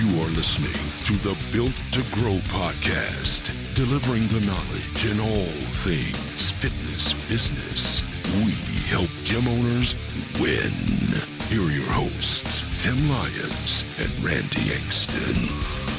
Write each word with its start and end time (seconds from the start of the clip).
You 0.00 0.22
are 0.22 0.28
listening 0.28 0.80
to 1.04 1.28
the 1.28 1.36
Built 1.52 1.76
to 1.92 2.00
Grow 2.14 2.38
podcast, 2.48 3.52
delivering 3.74 4.26
the 4.28 4.40
knowledge 4.46 5.04
in 5.04 5.20
all 5.20 5.52
things 5.84 6.52
fitness 6.52 7.12
business. 7.28 8.00
We 8.42 8.52
help 8.88 9.10
gym 9.24 9.46
owners 9.46 9.92
win. 10.40 10.72
Here 11.50 11.60
are 11.60 11.70
your 11.70 11.92
hosts, 11.92 12.82
Tim 12.82 12.96
Lyons 13.10 13.84
and 14.00 14.24
Randy 14.24 14.70
Engston. 14.72 15.90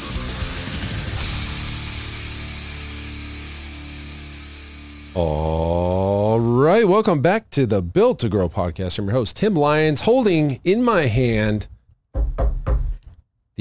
All 5.14 6.40
right, 6.40 6.88
welcome 6.88 7.22
back 7.22 7.52
to 7.52 7.68
the 7.68 7.84
Built 7.84 8.18
to 8.22 8.30
Grow 8.30 8.50
podcast. 8.50 8.98
I'm 8.98 9.06
your 9.06 9.14
host, 9.14 9.36
Tim 9.36 9.54
Lyons, 9.54 10.02
holding 10.02 10.60
in 10.64 10.84
my 10.84 11.02
hand 11.02 11.68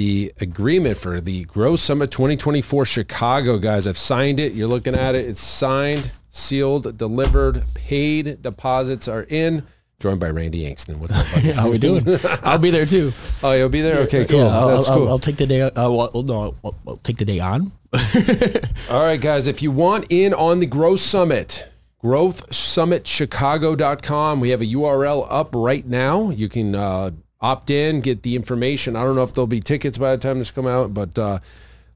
the 0.00 0.32
agreement 0.40 0.96
for 0.96 1.20
the 1.20 1.44
Growth 1.44 1.80
Summit 1.80 2.10
2024 2.10 2.86
Chicago, 2.86 3.58
guys. 3.58 3.86
I've 3.86 3.98
signed 3.98 4.40
it. 4.40 4.54
You're 4.54 4.66
looking 4.66 4.94
at 4.94 5.14
it. 5.14 5.28
It's 5.28 5.42
signed, 5.42 6.12
sealed, 6.30 6.96
delivered, 6.96 7.64
paid. 7.74 8.40
Deposits 8.40 9.08
are 9.08 9.24
in. 9.24 9.62
Joined 9.98 10.18
by 10.18 10.30
Randy 10.30 10.62
Angston. 10.62 10.96
What's 10.96 11.18
up, 11.18 11.26
buddy? 11.34 11.52
How 11.52 11.68
we 11.68 11.76
doing? 11.76 12.02
I'll 12.42 12.58
be 12.58 12.70
there 12.70 12.86
too. 12.86 13.12
Oh, 13.42 13.52
you'll 13.52 13.68
be 13.68 13.82
there? 13.82 13.98
Okay, 14.04 14.24
cool. 14.24 14.38
Yeah, 14.38 14.58
I'll, 14.58 14.68
That's 14.68 14.88
I'll, 14.88 14.96
cool. 14.96 15.08
I'll 15.08 15.18
take 15.18 15.36
the 15.36 15.46
day. 15.46 15.60
Uh, 15.60 15.90
well, 15.90 16.24
no, 16.26 16.54
I'll, 16.64 16.74
I'll 16.88 16.96
take 16.96 17.18
the 17.18 17.26
day 17.26 17.40
on. 17.40 17.70
All 18.90 19.04
right, 19.04 19.20
guys, 19.20 19.46
if 19.46 19.60
you 19.60 19.70
want 19.70 20.06
in 20.08 20.32
on 20.32 20.60
the 20.60 20.66
Growth 20.66 21.00
Summit, 21.00 21.68
growthsummitchicago.com. 22.02 24.40
We 24.40 24.48
have 24.48 24.62
a 24.62 24.66
URL 24.66 25.26
up 25.28 25.54
right 25.54 25.86
now. 25.86 26.30
You 26.30 26.48
can 26.48 26.74
uh, 26.74 27.10
opt 27.40 27.70
in, 27.70 28.00
get 28.00 28.22
the 28.22 28.36
information. 28.36 28.96
I 28.96 29.04
don't 29.04 29.16
know 29.16 29.22
if 29.22 29.34
there'll 29.34 29.46
be 29.46 29.60
tickets 29.60 29.98
by 29.98 30.14
the 30.14 30.18
time 30.18 30.38
this 30.38 30.50
come 30.50 30.66
out, 30.66 30.92
but 30.92 31.18
uh, 31.18 31.38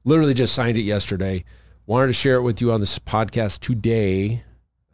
literally 0.03 0.33
just 0.33 0.53
signed 0.53 0.77
it 0.77 0.81
yesterday. 0.81 1.43
Wanted 1.85 2.07
to 2.07 2.13
share 2.13 2.37
it 2.37 2.41
with 2.41 2.61
you 2.61 2.71
on 2.71 2.79
this 2.79 2.97
podcast 2.97 3.59
today. 3.59 4.43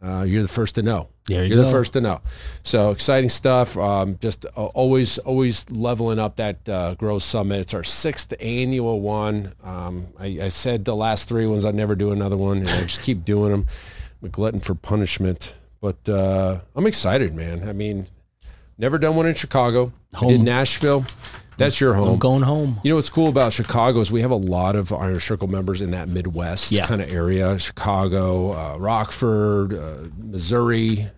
Uh, 0.02 0.24
you're 0.26 0.42
the 0.42 0.48
first 0.48 0.74
to 0.74 0.82
know. 0.82 1.08
There 1.26 1.44
you 1.44 1.54
are 1.54 1.64
the 1.64 1.70
first 1.70 1.92
to 1.92 2.00
know. 2.00 2.20
So 2.64 2.90
exciting 2.90 3.30
stuff. 3.30 3.78
Um, 3.78 4.18
just 4.20 4.44
uh, 4.44 4.66
always, 4.66 5.18
always 5.18 5.70
leveling 5.70 6.18
up 6.18 6.36
that 6.36 6.68
uh, 6.68 6.94
Growth 6.96 7.22
Summit. 7.22 7.60
It's 7.60 7.74
our 7.74 7.84
sixth 7.84 8.34
annual 8.40 9.00
one. 9.00 9.52
Um, 9.62 10.08
I, 10.18 10.38
I 10.42 10.48
said 10.48 10.84
the 10.84 10.96
last 10.96 11.28
three 11.28 11.46
ones 11.46 11.64
I'd 11.64 11.76
never 11.76 11.94
do 11.94 12.10
another 12.10 12.36
one, 12.36 12.58
and 12.58 12.68
I 12.68 12.80
just 12.82 13.02
keep 13.02 13.24
doing 13.24 13.52
them. 13.52 13.66
I'm 14.20 14.26
a 14.26 14.30
glutton 14.30 14.60
for 14.60 14.74
punishment, 14.74 15.54
but 15.80 16.08
uh, 16.08 16.60
I'm 16.74 16.86
excited, 16.86 17.34
man. 17.34 17.68
I 17.68 17.72
mean, 17.72 18.08
never 18.78 18.98
done 18.98 19.16
one 19.16 19.26
in 19.26 19.34
Chicago. 19.34 19.92
I 20.20 20.26
did 20.28 20.40
Nashville. 20.40 21.04
That's 21.58 21.80
your 21.80 21.94
home. 21.94 22.08
I'm 22.14 22.18
going 22.18 22.42
home. 22.42 22.80
You 22.82 22.90
know 22.90 22.96
what's 22.96 23.10
cool 23.10 23.28
about 23.28 23.52
Chicago 23.52 24.00
is 24.00 24.10
we 24.10 24.22
have 24.22 24.30
a 24.30 24.34
lot 24.36 24.74
of 24.74 24.92
Iron 24.92 25.20
Circle 25.20 25.48
members 25.48 25.82
in 25.82 25.90
that 25.92 26.08
Midwest 26.08 26.72
Yeah. 26.72 26.86
kind 26.86 27.00
of 27.02 27.12
area. 27.12 27.58
Chicago, 27.58 28.52
uh, 28.52 28.76
Rockford, 28.78 29.74
uh, 29.74 30.08
Missouri, 30.18 31.08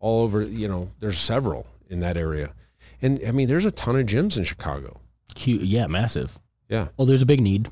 all 0.00 0.22
over. 0.22 0.42
You 0.42 0.68
know, 0.68 0.90
there's 1.00 1.16
several 1.18 1.66
in 1.88 2.00
that 2.00 2.16
area, 2.16 2.52
and 3.00 3.20
I 3.26 3.30
mean, 3.32 3.48
there's 3.48 3.64
a 3.64 3.70
ton 3.70 3.96
of 3.98 4.06
gyms 4.06 4.36
in 4.36 4.44
Chicago. 4.44 5.00
Cute. 5.34 5.62
Yeah, 5.62 5.86
massive. 5.86 6.38
Yeah, 6.68 6.88
Well, 6.96 7.06
there's 7.06 7.22
a 7.22 7.26
big 7.26 7.40
need. 7.40 7.70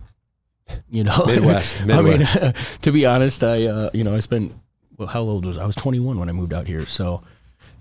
You 0.91 1.03
know, 1.05 1.25
Midwest, 1.27 1.83
I 1.89 2.01
mean, 2.03 2.21
to 2.83 2.93
be 2.93 3.05
honest, 3.05 3.43
I 3.43 3.65
uh, 3.67 3.91
you 3.93 4.05
know 4.05 4.15
I 4.15 4.21
spent 4.21 4.53
well, 4.97 5.09
how 5.09 5.21
old 5.21 5.45
was 5.45 5.59
I? 5.59 5.65
I 5.65 5.67
was 5.67 5.75
21 5.75 6.19
when 6.19 6.29
I 6.29 6.33
moved 6.33 6.53
out 6.55 6.67
here. 6.69 6.87
So, 6.87 7.23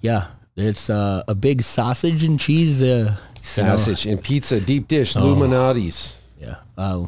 yeah, 0.01 0.27
it's 0.61 0.89
uh, 0.89 1.23
a 1.27 1.35
big 1.35 1.61
sausage 1.63 2.23
and 2.23 2.39
cheese. 2.39 2.81
Uh, 2.81 2.85
you 2.85 2.93
know, 2.95 3.41
sausage 3.41 4.05
and 4.05 4.21
pizza, 4.21 4.59
deep 4.59 4.87
dish, 4.87 5.15
Lou 5.15 5.35
Malnati's. 5.35 6.21
yeah. 6.39 6.55
Uh, 6.77 7.07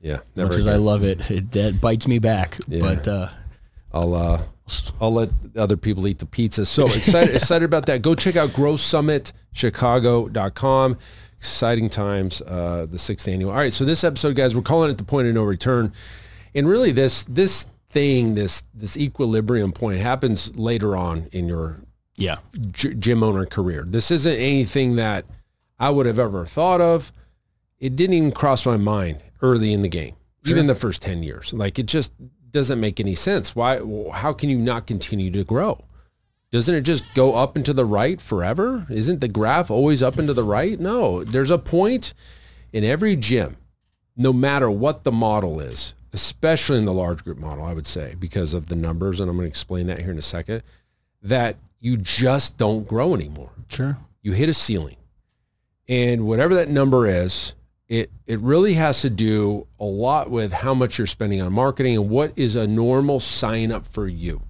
Yeah, 0.00 0.16
much 0.16 0.24
never. 0.36 0.54
as 0.54 0.66
I 0.66 0.76
love 0.76 1.04
it, 1.04 1.30
it 1.30 1.52
that 1.52 1.80
bites 1.80 2.06
me 2.08 2.18
back. 2.18 2.58
Yeah. 2.68 2.80
But 2.80 3.08
uh, 3.08 3.28
I'll 3.92 4.14
uh, 4.14 4.42
I'll 5.00 5.12
let 5.12 5.30
other 5.56 5.76
people 5.76 6.06
eat 6.06 6.18
the 6.18 6.26
pizza. 6.26 6.64
So 6.66 6.84
excited 6.86 7.34
excited 7.34 7.64
about 7.64 7.86
that. 7.86 8.02
Go 8.02 8.14
check 8.14 8.36
out 8.36 8.50
growthsummitchicago.com. 8.50 10.98
Exciting 11.38 11.88
times, 11.88 12.40
uh, 12.42 12.86
the 12.88 12.98
sixth 13.00 13.26
annual. 13.26 13.50
All 13.50 13.56
right, 13.56 13.72
so 13.72 13.84
this 13.84 14.04
episode, 14.04 14.36
guys, 14.36 14.54
we're 14.54 14.62
calling 14.62 14.92
it 14.92 14.98
the 14.98 15.02
point 15.02 15.26
of 15.26 15.34
no 15.34 15.42
return. 15.42 15.92
And 16.54 16.68
really 16.68 16.92
this 16.92 17.24
this 17.24 17.66
thing, 17.90 18.36
this 18.36 18.62
this 18.72 18.96
equilibrium 18.96 19.72
point 19.72 19.98
happens 20.00 20.56
later 20.56 20.96
on 20.96 21.26
in 21.32 21.48
your 21.48 21.80
yeah, 22.16 22.38
g- 22.72 22.94
gym 22.94 23.22
owner 23.22 23.46
career. 23.46 23.84
This 23.86 24.10
isn't 24.10 24.34
anything 24.34 24.96
that 24.96 25.24
I 25.78 25.90
would 25.90 26.06
have 26.06 26.18
ever 26.18 26.46
thought 26.46 26.80
of. 26.80 27.12
It 27.78 27.96
didn't 27.96 28.14
even 28.14 28.32
cross 28.32 28.64
my 28.64 28.76
mind 28.76 29.22
early 29.40 29.72
in 29.72 29.82
the 29.82 29.88
game, 29.88 30.14
even 30.46 30.66
the 30.66 30.74
first 30.74 31.02
10 31.02 31.22
years. 31.22 31.52
Like 31.52 31.78
it 31.78 31.86
just 31.86 32.12
doesn't 32.50 32.78
make 32.80 33.00
any 33.00 33.14
sense. 33.14 33.56
Why, 33.56 33.80
how 34.12 34.32
can 34.32 34.50
you 34.50 34.58
not 34.58 34.86
continue 34.86 35.30
to 35.32 35.42
grow? 35.42 35.84
Doesn't 36.52 36.74
it 36.74 36.82
just 36.82 37.02
go 37.14 37.34
up 37.34 37.56
and 37.56 37.64
to 37.64 37.72
the 37.72 37.86
right 37.86 38.20
forever? 38.20 38.86
Isn't 38.90 39.20
the 39.20 39.28
graph 39.28 39.70
always 39.70 40.02
up 40.02 40.18
and 40.18 40.28
to 40.28 40.34
the 40.34 40.44
right? 40.44 40.78
No, 40.78 41.24
there's 41.24 41.50
a 41.50 41.58
point 41.58 42.12
in 42.72 42.84
every 42.84 43.16
gym, 43.16 43.56
no 44.16 44.32
matter 44.34 44.70
what 44.70 45.04
the 45.04 45.12
model 45.12 45.60
is, 45.60 45.94
especially 46.12 46.78
in 46.78 46.84
the 46.84 46.92
large 46.92 47.24
group 47.24 47.38
model, 47.38 47.64
I 47.64 47.72
would 47.72 47.86
say, 47.86 48.14
because 48.18 48.52
of 48.52 48.66
the 48.66 48.76
numbers, 48.76 49.18
and 49.18 49.30
I'm 49.30 49.36
going 49.36 49.46
to 49.46 49.50
explain 49.50 49.86
that 49.86 50.00
here 50.00 50.10
in 50.10 50.18
a 50.18 50.22
second, 50.22 50.62
that 51.22 51.56
you 51.82 51.96
just 51.96 52.56
don't 52.56 52.86
grow 52.86 53.12
anymore. 53.12 53.50
sure. 53.68 53.98
You 54.22 54.32
hit 54.32 54.48
a 54.48 54.54
ceiling. 54.54 54.96
And 55.88 56.26
whatever 56.26 56.54
that 56.54 56.68
number 56.68 57.08
is, 57.08 57.54
it, 57.88 58.08
it 58.24 58.38
really 58.38 58.74
has 58.74 59.02
to 59.02 59.10
do 59.10 59.66
a 59.80 59.84
lot 59.84 60.30
with 60.30 60.52
how 60.52 60.74
much 60.74 60.96
you're 60.96 61.08
spending 61.08 61.42
on 61.42 61.52
marketing 61.52 61.96
and 61.96 62.08
what 62.08 62.32
is 62.36 62.54
a 62.54 62.68
normal 62.68 63.18
sign 63.18 63.72
up 63.72 63.84
for 63.84 64.06
you. 64.06 64.42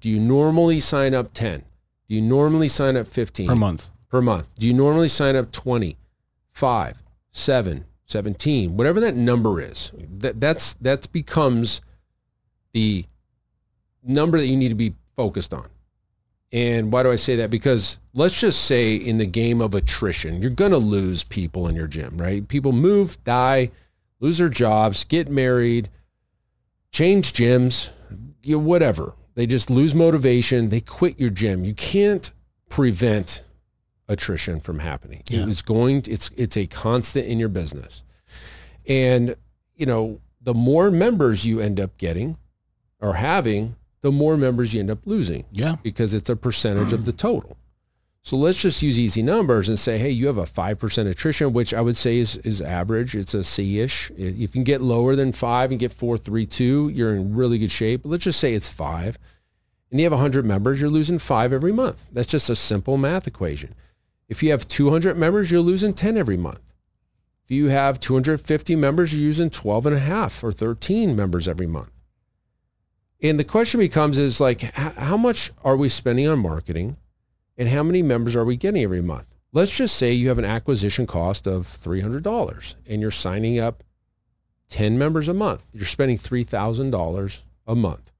Do 0.00 0.08
you 0.08 0.20
normally 0.20 0.78
sign 0.78 1.12
up 1.12 1.34
10? 1.34 1.64
Do 2.08 2.14
you 2.14 2.22
normally 2.22 2.68
sign 2.68 2.96
up 2.96 3.08
15? 3.08 3.48
Per 3.48 3.56
month. 3.56 3.90
per 4.08 4.22
month. 4.22 4.48
Do 4.54 4.66
you 4.68 4.72
normally 4.72 5.08
sign 5.08 5.34
up 5.34 5.50
20, 5.50 5.96
5, 6.52 7.02
7, 7.32 7.84
17, 8.06 8.76
whatever 8.76 9.00
that 9.00 9.16
number 9.16 9.60
is? 9.60 9.90
That 10.18 10.40
that's 10.40 10.74
that 10.74 11.10
becomes 11.12 11.80
the 12.72 13.06
number 14.04 14.38
that 14.38 14.46
you 14.46 14.56
need 14.56 14.68
to 14.68 14.76
be 14.76 14.94
focused 15.16 15.52
on. 15.52 15.66
And 16.52 16.92
why 16.92 17.02
do 17.02 17.10
I 17.10 17.16
say 17.16 17.36
that? 17.36 17.50
Because 17.50 17.98
let's 18.14 18.38
just 18.38 18.64
say 18.64 18.94
in 18.94 19.18
the 19.18 19.26
game 19.26 19.60
of 19.60 19.74
attrition, 19.74 20.40
you're 20.40 20.50
going 20.50 20.70
to 20.70 20.78
lose 20.78 21.24
people 21.24 21.66
in 21.66 21.74
your 21.74 21.88
gym, 21.88 22.16
right? 22.18 22.46
People 22.46 22.72
move, 22.72 23.22
die, 23.24 23.70
lose 24.20 24.38
their 24.38 24.48
jobs, 24.48 25.04
get 25.04 25.28
married, 25.28 25.90
change 26.92 27.32
gyms, 27.32 27.90
you 28.42 28.56
know, 28.56 28.62
whatever. 28.62 29.14
They 29.34 29.46
just 29.46 29.70
lose 29.70 29.94
motivation. 29.94 30.70
They 30.70 30.80
quit 30.80 31.20
your 31.20 31.30
gym. 31.30 31.64
You 31.64 31.74
can't 31.74 32.30
prevent 32.70 33.42
attrition 34.08 34.60
from 34.60 34.78
happening. 34.78 35.22
Yeah. 35.28 35.46
It's 35.48 35.62
going. 35.62 36.02
to, 36.02 36.10
It's 36.10 36.30
it's 36.36 36.56
a 36.56 36.66
constant 36.66 37.26
in 37.26 37.38
your 37.38 37.48
business, 37.48 38.02
and 38.86 39.36
you 39.74 39.84
know 39.84 40.20
the 40.40 40.54
more 40.54 40.90
members 40.90 41.44
you 41.44 41.60
end 41.60 41.80
up 41.80 41.98
getting 41.98 42.38
or 43.00 43.14
having, 43.14 43.76
the 44.06 44.12
more 44.12 44.36
members 44.36 44.72
you 44.72 44.78
end 44.78 44.88
up 44.88 45.00
losing 45.04 45.42
Yeah. 45.50 45.74
because 45.82 46.14
it's 46.14 46.30
a 46.30 46.36
percentage 46.36 46.92
of 46.92 47.06
the 47.06 47.12
total. 47.12 47.56
So 48.22 48.36
let's 48.36 48.60
just 48.62 48.80
use 48.80 49.00
easy 49.00 49.20
numbers 49.20 49.68
and 49.68 49.76
say, 49.76 49.98
hey, 49.98 50.10
you 50.10 50.28
have 50.28 50.38
a 50.38 50.44
5% 50.44 51.08
attrition, 51.10 51.52
which 51.52 51.74
I 51.74 51.80
would 51.80 51.96
say 51.96 52.18
is, 52.18 52.36
is 52.38 52.60
average. 52.62 53.16
It's 53.16 53.34
a 53.34 53.42
C-ish. 53.42 54.12
If 54.16 54.38
you 54.38 54.46
can 54.46 54.62
get 54.62 54.80
lower 54.80 55.16
than 55.16 55.32
five 55.32 55.72
and 55.72 55.80
get 55.80 55.90
four, 55.90 56.18
three, 56.18 56.46
two, 56.46 56.88
you're 56.94 57.16
in 57.16 57.34
really 57.34 57.58
good 57.58 57.72
shape. 57.72 58.02
But 58.04 58.10
let's 58.10 58.22
just 58.22 58.38
say 58.38 58.54
it's 58.54 58.68
five 58.68 59.18
and 59.90 59.98
you 59.98 60.04
have 60.06 60.12
100 60.12 60.44
members, 60.44 60.80
you're 60.80 60.88
losing 60.90 61.18
five 61.18 61.52
every 61.52 61.72
month. 61.72 62.06
That's 62.12 62.28
just 62.28 62.48
a 62.48 62.54
simple 62.54 62.96
math 62.96 63.26
equation. 63.26 63.74
If 64.28 64.40
you 64.40 64.52
have 64.52 64.68
200 64.68 65.18
members, 65.18 65.50
you're 65.50 65.60
losing 65.60 65.94
10 65.94 66.16
every 66.16 66.36
month. 66.36 66.62
If 67.44 67.50
you 67.50 67.70
have 67.70 67.98
250 67.98 68.76
members, 68.76 69.12
you're 69.12 69.22
using 69.22 69.50
12 69.50 69.86
and 69.86 69.96
a 69.96 70.00
half 70.00 70.44
or 70.44 70.52
13 70.52 71.16
members 71.16 71.48
every 71.48 71.66
month. 71.66 71.90
And 73.22 73.40
the 73.40 73.44
question 73.44 73.80
becomes 73.80 74.18
is 74.18 74.40
like, 74.40 74.60
how 74.74 75.16
much 75.16 75.50
are 75.64 75.76
we 75.76 75.88
spending 75.88 76.28
on 76.28 76.38
marketing 76.38 76.96
and 77.56 77.68
how 77.68 77.82
many 77.82 78.02
members 78.02 78.36
are 78.36 78.44
we 78.44 78.56
getting 78.56 78.82
every 78.82 79.00
month? 79.00 79.26
Let's 79.52 79.70
just 79.70 79.96
say 79.96 80.12
you 80.12 80.28
have 80.28 80.38
an 80.38 80.44
acquisition 80.44 81.06
cost 81.06 81.46
of 81.46 81.66
$300 81.66 82.74
and 82.86 83.00
you're 83.00 83.10
signing 83.10 83.58
up 83.58 83.82
10 84.68 84.98
members 84.98 85.28
a 85.28 85.34
month. 85.34 85.64
You're 85.72 85.86
spending 85.86 86.18
$3,000 86.18 87.42
a 87.66 87.74
month. 87.74 88.12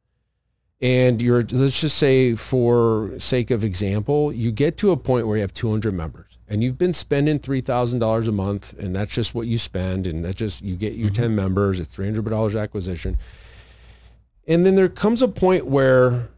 and 0.81 1.23
you're 1.23 1.43
let's 1.53 1.81
just 1.81 1.97
say 1.97 2.35
for 2.35 3.11
sake 3.19 3.51
of 3.51 3.65
example 3.65 4.31
you 4.31 4.53
get 4.53 4.77
to 4.77 4.91
a 4.91 4.97
point 4.97 5.27
where 5.27 5.39
you 5.39 5.41
have 5.41 5.55
200 5.55 5.95
members 5.95 6.39
and 6.49 6.63
you've 6.63 6.77
been 6.77 6.93
spending 6.93 7.39
$3000 7.39 8.29
a 8.29 8.33
month 8.33 8.75
and 8.79 8.95
that's 8.95 9.13
just 9.13 9.35
what 9.35 9.47
you 9.47 9.57
spend 9.57 10.07
and 10.07 10.25
that's 10.25 10.37
just 10.37 10.61
you 10.63 10.77
get 10.77 10.93
your 10.95 11.09
mm-hmm. 11.09 11.23
10 11.23 11.35
members 11.35 11.81
it's 11.81 11.97
$300 11.97 12.61
acquisition 12.61 13.17
and 14.47 14.65
then 14.65 14.75
there 14.75 14.89
comes 14.89 15.23
a 15.23 15.29
point 15.29 15.67
where 15.67 16.29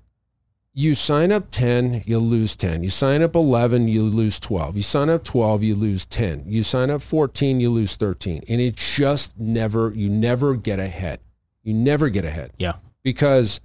you 0.74 0.94
sign 0.94 1.32
up 1.32 1.50
10 1.50 2.04
you 2.06 2.18
lose 2.18 2.54
10 2.54 2.82
you 2.84 2.90
sign 2.90 3.20
up 3.20 3.34
11 3.34 3.88
you 3.88 4.02
lose 4.02 4.38
12 4.38 4.76
you 4.76 4.82
sign 4.82 5.10
up 5.10 5.24
12 5.24 5.62
you 5.64 5.74
lose 5.74 6.06
10 6.06 6.44
you 6.46 6.62
sign 6.62 6.88
up 6.90 7.02
14 7.02 7.58
you 7.58 7.68
lose 7.70 7.96
13 7.96 8.44
and 8.48 8.60
it 8.60 8.76
just 8.76 9.36
never 9.38 9.92
you 9.94 10.08
never 10.08 10.54
get 10.54 10.78
ahead. 10.78 11.20
You 11.62 11.74
never 11.74 12.08
get 12.08 12.24
ahead. 12.24 12.50
Yeah. 12.58 12.74
because 13.02 13.60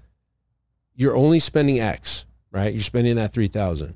you're 0.96 1.16
only 1.16 1.40
spending 1.40 1.80
X, 1.80 2.26
right? 2.52 2.74
You're 2.74 2.84
spending 2.84 3.16
that 3.16 3.32
3000. 3.34 3.96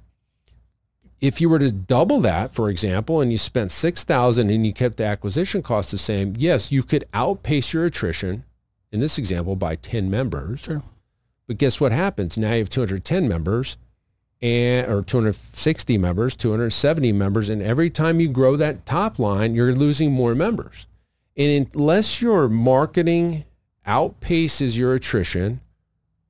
If 1.20 1.42
you 1.42 1.50
were 1.50 1.60
to 1.60 1.72
double 1.72 2.20
that, 2.22 2.54
for 2.54 2.70
example, 2.70 3.22
and 3.22 3.32
you 3.32 3.38
spent 3.38 3.72
6000 3.72 4.50
and 4.50 4.66
you 4.66 4.74
kept 4.74 4.98
the 4.98 5.06
acquisition 5.06 5.62
cost 5.62 5.92
the 5.92 5.98
same, 5.98 6.36
yes, 6.38 6.72
you 6.72 6.84
could 6.84 7.06
outpace 7.14 7.74
your 7.74 7.86
attrition 7.86 8.44
in 8.92 9.00
this 9.00 9.18
example 9.18 9.56
by 9.56 9.76
10 9.76 10.10
members. 10.10 10.62
Sure. 10.62 10.84
But 11.48 11.58
guess 11.58 11.80
what 11.80 11.92
happens? 11.92 12.38
Now 12.38 12.54
you 12.54 12.60
have 12.60 12.70
210 12.70 13.28
members 13.28 13.78
and 14.42 14.92
or 14.92 15.02
260 15.02 15.98
members, 15.98 16.36
270 16.36 17.12
members, 17.14 17.50
and 17.50 17.62
every 17.62 17.90
time 17.90 18.20
you 18.20 18.28
grow 18.28 18.56
that 18.56 18.86
top 18.86 19.18
line, 19.18 19.56
you're 19.56 19.74
losing 19.74 20.12
more 20.12 20.36
members. 20.36 20.88
And 21.36 21.70
unless 21.74 22.22
your 22.22 22.48
marketing 22.48 23.46
outpaces 23.88 24.78
your 24.78 24.94
attrition 24.94 25.62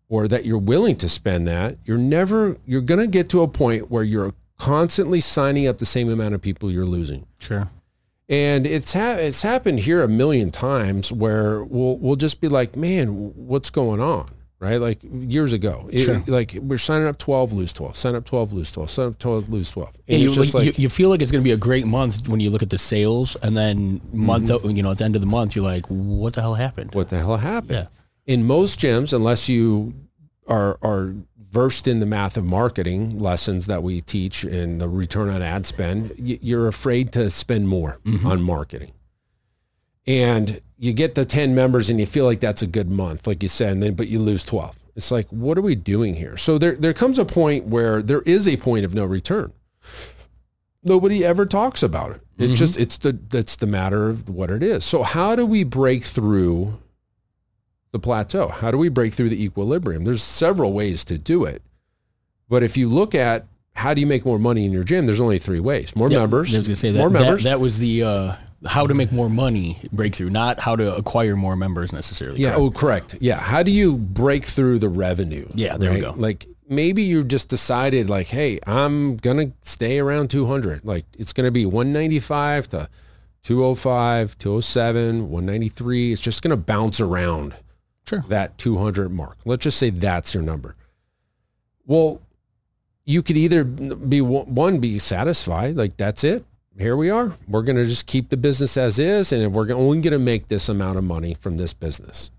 or 0.09 0.27
that 0.27 0.45
you're 0.45 0.57
willing 0.57 0.95
to 0.97 1.09
spend 1.09 1.47
that, 1.47 1.77
you're 1.83 1.97
never 1.97 2.57
you're 2.65 2.81
going 2.81 2.99
to 2.99 3.07
get 3.07 3.29
to 3.29 3.41
a 3.41 3.47
point 3.47 3.91
where 3.91 4.03
you're 4.03 4.33
constantly 4.57 5.21
signing 5.21 5.67
up 5.67 5.79
the 5.79 5.85
same 5.85 6.09
amount 6.09 6.33
of 6.33 6.41
people 6.41 6.71
you're 6.71 6.85
losing. 6.85 7.25
Sure. 7.39 7.69
And 8.29 8.67
it's 8.67 8.91
ha- 8.93 9.15
it's 9.19 9.41
happened 9.41 9.79
here 9.81 10.03
a 10.03 10.07
million 10.07 10.51
times 10.51 11.11
where 11.11 11.63
we'll 11.63 11.97
we'll 11.97 12.15
just 12.17 12.41
be 12.41 12.49
like, 12.49 12.75
man, 12.75 13.07
what's 13.35 13.69
going 13.69 14.01
on? 14.01 14.27
Right? 14.59 14.77
Like 14.81 14.99
years 15.03 15.53
ago, 15.53 15.87
It- 15.91 15.99
Sure. 15.99 16.23
like 16.27 16.57
we're 16.59 16.79
signing 16.79 17.07
up 17.07 17.19
12, 17.19 17.53
lose 17.53 17.71
12, 17.73 17.95
sign 17.95 18.15
up 18.15 18.25
12, 18.25 18.53
lose 18.53 18.71
12, 18.71 18.89
sign 18.89 19.07
up 19.09 19.19
12, 19.19 19.49
lose 19.49 19.69
12. 19.71 19.91
And 20.07 20.19
you, 20.19 20.33
just 20.33 20.53
you, 20.55 20.73
you 20.75 20.89
feel 20.89 21.09
like 21.09 21.21
it's 21.21 21.31
going 21.31 21.43
to 21.43 21.47
be 21.47 21.51
a 21.53 21.57
great 21.57 21.85
month 21.85 22.27
when 22.27 22.39
you 22.39 22.49
look 22.49 22.63
at 22.63 22.71
the 22.71 22.79
sales, 22.79 23.37
and 23.43 23.55
then 23.55 24.01
month, 24.11 24.47
Mm-hmm. 24.47 24.71
you 24.71 24.81
know, 24.83 24.91
at 24.91 24.97
the 24.97 25.05
end 25.05 25.15
of 25.15 25.21
the 25.21 25.27
month, 25.27 25.55
you're 25.55 25.63
like, 25.63 25.85
"What 25.87 26.33
the 26.33 26.41
hell 26.41 26.55
happened?" 26.55 26.95
what 26.95 27.09
the 27.09 27.17
hell 27.19 27.37
happened? 27.37 27.87
Yeah. 28.27 28.33
In 28.33 28.45
most 28.45 28.79
gyms, 28.79 29.13
unless 29.13 29.47
you 29.47 29.93
are 30.47 30.77
are 30.81 31.13
versed 31.57 31.87
in 31.87 31.99
the 31.99 32.05
math 32.05 32.37
of 32.37 32.45
marketing 32.45 33.17
lessons 33.17 33.65
that 33.65 33.81
we 33.81 33.99
teach 33.99 34.43
and 34.43 34.79
the 34.79 34.87
return 34.87 35.27
on 35.27 35.41
ad 35.41 35.65
spend, 35.65 36.13
you're 36.19 36.67
afraid 36.67 37.11
to 37.11 37.31
spend 37.31 37.67
more 37.67 37.97
mm-hmm. 38.05 38.27
on 38.27 38.39
marketing. 38.43 38.91
And 40.05 40.61
you 40.77 40.93
get 40.93 41.15
the 41.15 41.25
10 41.25 41.55
members 41.55 41.89
and 41.89 41.99
you 41.99 42.05
feel 42.05 42.25
like 42.25 42.41
that's 42.41 42.61
a 42.61 42.67
good 42.67 42.91
month, 42.91 43.25
like 43.25 43.41
you 43.41 43.49
said, 43.49 43.71
and 43.71 43.81
then 43.81 43.95
but 43.95 44.07
you 44.07 44.19
lose 44.19 44.45
12. 44.45 44.77
It's 44.95 45.09
like, 45.09 45.27
what 45.29 45.57
are 45.57 45.63
we 45.63 45.73
doing 45.73 46.13
here? 46.13 46.37
So 46.37 46.59
there 46.59 46.75
there 46.75 46.93
comes 46.93 47.17
a 47.17 47.25
point 47.25 47.65
where 47.65 48.03
there 48.03 48.21
is 48.21 48.47
a 48.47 48.57
point 48.57 48.85
of 48.85 48.93
no 48.93 49.05
return. 49.05 49.51
Nobody 50.83 51.25
ever 51.25 51.47
talks 51.47 51.81
about 51.81 52.11
it. 52.11 52.21
It 52.37 52.43
mm-hmm. 52.43 52.53
just 52.53 52.79
it's 52.79 52.97
the 52.99 53.13
that's 53.13 53.55
the 53.55 53.65
matter 53.65 54.09
of 54.09 54.29
what 54.29 54.51
it 54.51 54.61
is. 54.61 54.85
So 54.85 55.01
how 55.01 55.35
do 55.35 55.43
we 55.43 55.63
break 55.63 56.03
through 56.03 56.77
the 57.97 58.03
plateau? 58.03 58.47
How 58.47 58.71
do 58.71 58.77
we 58.77 58.89
break 58.89 59.13
through 59.13 59.29
the 59.29 59.43
equilibrium? 59.43 60.03
There's 60.05 60.23
several 60.23 60.73
ways 60.73 61.03
to 61.05 61.17
do 61.17 61.45
it. 61.45 61.61
But 62.49 62.63
if 62.63 62.77
you 62.77 62.87
look 62.87 63.13
at 63.15 63.45
how 63.73 63.93
do 63.93 64.01
you 64.01 64.07
make 64.07 64.25
more 64.25 64.39
money 64.39 64.65
in 64.65 64.71
your 64.71 64.83
gym, 64.83 65.05
there's 65.05 65.21
only 65.21 65.37
three 65.37 65.59
ways. 65.59 65.95
More 65.95 66.09
Yeah, 66.09 66.19
members. 66.19 66.53
I 66.53 66.57
was 66.59 66.67
going 66.67 66.75
to 66.75 66.79
say 66.79 66.91
that, 66.91 66.99
more 66.99 67.09
members. 67.09 67.43
That 67.43 67.59
was 67.59 67.77
the 67.77 68.03
uh, 68.03 68.35
how 68.65 68.87
to 68.87 68.93
make 68.93 69.11
more 69.11 69.29
money 69.29 69.79
breakthrough, 69.91 70.29
not 70.29 70.59
how 70.59 70.75
to 70.75 70.95
acquire 70.95 71.35
more 71.35 71.55
members 71.55 71.93
necessarily. 71.93 72.39
Yeah. 72.39 72.51
correct? 72.55 72.61
Oh, 72.61 72.71
correct. 72.71 73.15
Yeah. 73.19 73.35
How 73.37 73.61
do 73.63 73.71
you 73.71 73.97
break 73.97 74.45
through 74.45 74.79
the 74.79 74.89
revenue? 74.89 75.47
Yeah, 75.53 75.77
there 75.77 75.93
we 75.93 75.99
go. 75.99 76.13
Like 76.17 76.47
maybe 76.67 77.03
you 77.03 77.23
just 77.23 77.49
decided 77.49 78.09
like, 78.09 78.27
hey, 78.27 78.59
I'm 78.65 79.17
gonna 79.17 79.51
stay 79.61 79.99
around 79.99 80.29
200. 80.29 80.83
Like 80.85 81.05
it's 81.17 81.33
gonna 81.33 81.51
be 81.51 81.65
195 81.65 82.69
to 82.69 82.89
205, 83.43 84.37
207, 84.37 85.29
193. 85.29 86.13
It's 86.13 86.21
just 86.21 86.41
gonna 86.41 86.57
bounce 86.57 86.99
around 86.99 87.53
Sure. 88.07 88.23
that 88.29 88.57
200 88.57 89.09
mark. 89.11 89.37
Let's 89.45 89.63
just 89.63 89.77
say 89.77 89.89
that's 89.89 90.33
your 90.33 90.43
number. 90.43 90.75
Well, 91.85 92.21
you 93.05 93.21
could 93.23 93.37
either 93.37 93.63
be 93.63 94.21
one, 94.21 94.79
be 94.79 94.99
satisfied, 94.99 95.75
like 95.75 95.97
that's 95.97 96.23
it. 96.23 96.45
Here 96.77 96.95
we 96.95 97.09
are. 97.09 97.33
We're 97.47 97.63
going 97.63 97.77
to 97.77 97.85
just 97.85 98.05
keep 98.05 98.29
the 98.29 98.37
business 98.37 98.77
as 98.77 98.99
is, 98.99 99.31
and 99.31 99.51
we're 99.53 99.71
only 99.73 99.99
going 100.01 100.11
to 100.11 100.19
make 100.19 100.47
this 100.47 100.69
amount 100.69 100.97
of 100.97 101.03
money 101.03 101.33
from 101.33 101.57
this 101.57 101.73
business. 101.73 102.29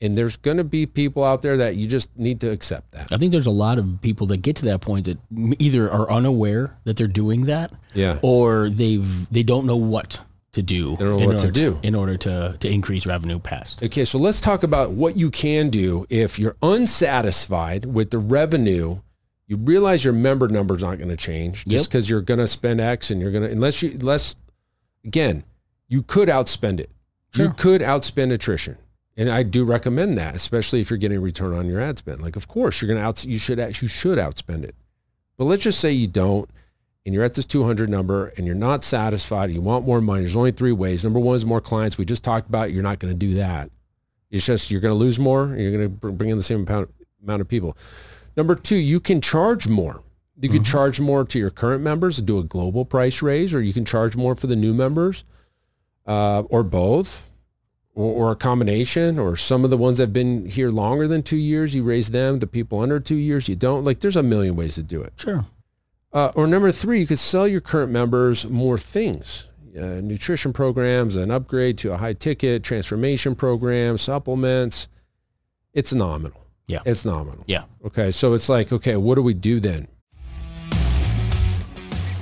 And 0.00 0.16
there's 0.18 0.36
going 0.36 0.56
to 0.56 0.64
be 0.64 0.86
people 0.86 1.22
out 1.22 1.42
there 1.42 1.56
that 1.58 1.76
you 1.76 1.86
just 1.86 2.08
need 2.16 2.40
to 2.40 2.50
accept 2.50 2.90
that. 2.92 3.12
I 3.12 3.18
think 3.18 3.30
there's 3.30 3.46
a 3.46 3.50
lot 3.52 3.78
of 3.78 4.00
people 4.00 4.26
that 4.28 4.38
get 4.38 4.56
to 4.56 4.64
that 4.66 4.80
point 4.80 5.04
that 5.06 5.18
either 5.60 5.88
are 5.90 6.10
unaware 6.10 6.76
that 6.84 6.96
they're 6.96 7.06
doing 7.06 7.42
that, 7.42 7.72
Yeah. 7.94 8.18
or 8.22 8.68
they've 8.70 9.30
they 9.30 9.42
don't 9.44 9.66
know 9.66 9.76
what 9.76 10.18
to 10.52 10.62
do. 10.62 10.96
in 11.00 11.14
what 11.26 11.38
to 11.38 11.46
order 11.46 11.50
do. 11.50 11.78
in 11.82 11.94
order 11.94 12.16
to 12.18 12.56
to 12.60 12.68
increase 12.70 13.06
revenue 13.06 13.38
past. 13.38 13.82
Okay, 13.82 14.04
so 14.04 14.18
let's 14.18 14.40
talk 14.40 14.62
about 14.62 14.90
what 14.92 15.16
you 15.16 15.30
can 15.30 15.70
do 15.70 16.06
if 16.10 16.38
you're 16.38 16.56
unsatisfied 16.62 17.86
with 17.86 18.10
the 18.10 18.18
revenue. 18.18 19.00
You 19.46 19.56
realize 19.56 20.04
your 20.04 20.14
member 20.14 20.48
number's 20.48 20.82
not 20.82 20.98
going 20.98 21.10
to 21.10 21.16
change 21.16 21.64
just 21.64 21.84
Yep. 21.84 21.84
because 21.86 22.10
you're 22.10 22.20
going 22.20 22.38
to 22.40 22.46
spend 22.46 22.80
X 22.80 23.10
and 23.10 23.20
you're 23.20 23.30
going 23.30 23.44
to 23.44 23.50
unless 23.50 23.82
you 23.82 23.92
unless 23.92 24.36
again 25.04 25.44
you 25.88 26.02
could 26.02 26.28
outspend 26.28 26.80
it. 26.80 26.90
You 27.34 27.50
could 27.54 27.80
outspend 27.80 28.30
attrition, 28.30 28.76
and 29.16 29.30
I 29.30 29.42
do 29.42 29.64
recommend 29.64 30.18
that, 30.18 30.34
especially 30.34 30.82
if 30.82 30.90
you're 30.90 30.98
getting 30.98 31.16
a 31.16 31.20
return 31.20 31.54
on 31.54 31.66
your 31.66 31.80
ad 31.80 31.96
spend. 31.96 32.20
Like, 32.20 32.36
of 32.36 32.46
course, 32.46 32.82
you're 32.82 32.88
going 32.88 33.00
to 33.00 33.06
out 33.06 33.24
you 33.24 33.38
should 33.38 33.58
you 33.58 33.88
should 33.88 34.18
outspend 34.18 34.64
it, 34.64 34.74
but 35.38 35.44
let's 35.46 35.62
just 35.62 35.80
say 35.80 35.92
you 35.92 36.06
don't, 36.08 36.50
and 37.04 37.14
you're 37.14 37.24
at 37.24 37.34
this 37.34 37.46
200 37.46 37.90
number, 37.90 38.28
and 38.36 38.46
you're 38.46 38.54
not 38.54 38.84
satisfied. 38.84 39.50
You 39.50 39.60
want 39.60 39.86
more 39.86 40.00
money. 40.00 40.20
There's 40.20 40.36
only 40.36 40.52
three 40.52 40.72
ways. 40.72 41.02
Number 41.02 41.18
one 41.18 41.34
is 41.34 41.44
more 41.44 41.60
clients. 41.60 41.98
We 41.98 42.04
just 42.04 42.22
talked 42.22 42.48
about. 42.48 42.72
You're 42.72 42.82
not 42.82 43.00
going 43.00 43.12
to 43.12 43.18
do 43.18 43.34
that. 43.34 43.70
It's 44.30 44.46
just 44.46 44.70
you're 44.70 44.80
going 44.80 44.94
to 44.94 44.98
lose 44.98 45.18
more. 45.18 45.44
And 45.44 45.60
you're 45.60 45.72
going 45.72 45.98
to 45.98 46.12
bring 46.12 46.30
in 46.30 46.36
the 46.36 46.42
same 46.42 46.66
amount, 46.66 46.94
amount 47.22 47.40
of 47.40 47.48
people. 47.48 47.76
Number 48.36 48.54
two, 48.54 48.76
you 48.76 49.00
can 49.00 49.20
charge 49.20 49.66
more. 49.66 50.02
You 50.40 50.48
can 50.48 50.64
charge 50.64 50.98
more 50.98 51.24
to 51.24 51.38
your 51.38 51.50
current 51.50 51.84
members 51.84 52.18
and 52.18 52.26
do 52.26 52.38
a 52.38 52.42
global 52.42 52.84
price 52.84 53.22
raise, 53.22 53.54
or 53.54 53.60
you 53.60 53.72
can 53.72 53.84
charge 53.84 54.16
more 54.16 54.34
for 54.34 54.48
the 54.48 54.56
new 54.56 54.74
members, 54.74 55.24
uh, 56.06 56.40
or 56.48 56.64
both, 56.64 57.28
or, 57.94 58.12
or 58.12 58.32
a 58.32 58.36
combination, 58.36 59.18
or 59.18 59.36
some 59.36 59.62
of 59.62 59.70
the 59.70 59.76
ones 59.76 59.98
that 59.98 60.04
have 60.04 60.12
been 60.12 60.46
here 60.46 60.70
longer 60.70 61.06
than 61.06 61.22
two 61.22 61.36
years, 61.36 61.74
you 61.74 61.84
raise 61.84 62.10
them. 62.10 62.40
The 62.40 62.48
people 62.48 62.80
under 62.80 62.98
two 62.98 63.16
years, 63.16 63.48
you 63.48 63.54
don't. 63.54 63.84
Like, 63.84 64.00
there's 64.00 64.16
a 64.16 64.22
million 64.22 64.56
ways 64.56 64.74
to 64.76 64.82
do 64.82 65.02
it. 65.02 65.12
Sure. 65.16 65.44
Uh, 66.12 66.30
or 66.34 66.46
number 66.46 66.70
three, 66.70 67.00
you 67.00 67.06
could 67.06 67.18
sell 67.18 67.48
your 67.48 67.60
current 67.60 67.90
members 67.90 68.46
more 68.48 68.76
things. 68.76 69.48
Uh, 69.76 70.00
nutrition 70.02 70.52
programs, 70.52 71.16
an 71.16 71.30
upgrade 71.30 71.78
to 71.78 71.92
a 71.92 71.96
high 71.96 72.12
ticket, 72.12 72.62
transformation 72.62 73.34
program, 73.34 73.96
supplements. 73.96 74.88
It's 75.72 75.94
nominal. 75.94 76.44
Yeah. 76.66 76.80
It's 76.84 77.06
nominal. 77.06 77.42
Yeah. 77.46 77.64
Okay. 77.84 78.10
So 78.10 78.34
it's 78.34 78.50
like, 78.50 78.70
okay, 78.70 78.96
what 78.96 79.14
do 79.14 79.22
we 79.22 79.32
do 79.32 79.60
then? 79.60 79.88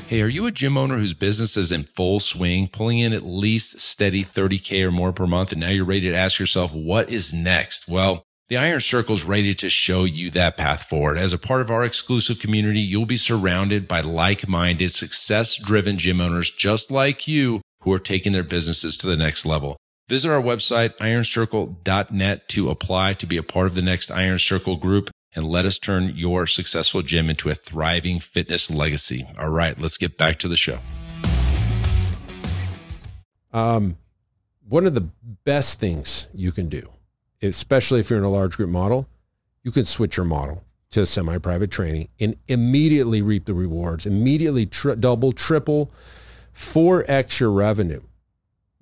Hey, 0.06 0.22
are 0.22 0.28
you 0.28 0.46
a 0.46 0.50
gym 0.50 0.76
owner 0.76 0.98
whose 0.98 1.14
business 1.14 1.56
is 1.56 1.70
in 1.70 1.84
full 1.84 2.18
swing, 2.18 2.68
pulling 2.68 2.98
in 2.98 3.12
at 3.12 3.22
least 3.22 3.80
steady 3.80 4.24
30K 4.24 4.84
or 4.84 4.90
more 4.90 5.12
per 5.12 5.26
month, 5.26 5.52
and 5.52 5.60
now 5.60 5.68
you're 5.68 5.84
ready 5.84 6.10
to 6.10 6.16
ask 6.16 6.40
yourself, 6.40 6.72
what 6.72 7.08
is 7.10 7.32
next? 7.32 7.86
Well, 7.88 8.24
the 8.50 8.56
Iron 8.56 8.80
Circle 8.80 9.14
is 9.14 9.22
ready 9.22 9.54
to 9.54 9.70
show 9.70 10.02
you 10.02 10.28
that 10.30 10.56
path 10.56 10.82
forward. 10.82 11.16
As 11.16 11.32
a 11.32 11.38
part 11.38 11.60
of 11.60 11.70
our 11.70 11.84
exclusive 11.84 12.40
community, 12.40 12.80
you'll 12.80 13.06
be 13.06 13.16
surrounded 13.16 13.86
by 13.86 14.00
like 14.00 14.48
minded, 14.48 14.92
success 14.92 15.54
driven 15.54 15.98
gym 15.98 16.20
owners 16.20 16.50
just 16.50 16.90
like 16.90 17.28
you 17.28 17.62
who 17.82 17.92
are 17.92 18.00
taking 18.00 18.32
their 18.32 18.42
businesses 18.42 18.96
to 18.96 19.06
the 19.06 19.16
next 19.16 19.46
level. 19.46 19.76
Visit 20.08 20.32
our 20.32 20.42
website, 20.42 20.96
ironcircle.net, 20.98 22.48
to 22.48 22.70
apply 22.70 23.12
to 23.12 23.24
be 23.24 23.36
a 23.36 23.44
part 23.44 23.68
of 23.68 23.76
the 23.76 23.82
next 23.82 24.10
Iron 24.10 24.38
Circle 24.38 24.78
group 24.78 25.10
and 25.32 25.44
let 25.44 25.64
us 25.64 25.78
turn 25.78 26.16
your 26.16 26.48
successful 26.48 27.02
gym 27.02 27.30
into 27.30 27.50
a 27.50 27.54
thriving 27.54 28.18
fitness 28.18 28.68
legacy. 28.68 29.28
All 29.38 29.50
right, 29.50 29.78
let's 29.78 29.96
get 29.96 30.18
back 30.18 30.40
to 30.40 30.48
the 30.48 30.56
show. 30.56 30.80
Um, 33.52 33.96
one 34.68 34.86
of 34.86 34.96
the 34.96 35.08
best 35.44 35.78
things 35.78 36.26
you 36.34 36.50
can 36.50 36.68
do, 36.68 36.90
especially 37.42 38.00
if 38.00 38.10
you're 38.10 38.18
in 38.18 38.24
a 38.24 38.30
large 38.30 38.56
group 38.56 38.70
model, 38.70 39.06
you 39.62 39.70
can 39.70 39.84
switch 39.84 40.16
your 40.16 40.26
model 40.26 40.64
to 40.90 41.06
semi-private 41.06 41.70
training 41.70 42.08
and 42.18 42.36
immediately 42.48 43.22
reap 43.22 43.44
the 43.44 43.54
rewards, 43.54 44.06
immediately 44.06 44.66
tri- 44.66 44.96
double, 44.96 45.32
triple, 45.32 45.90
4x 46.54 47.40
your 47.40 47.50
revenue 47.52 48.02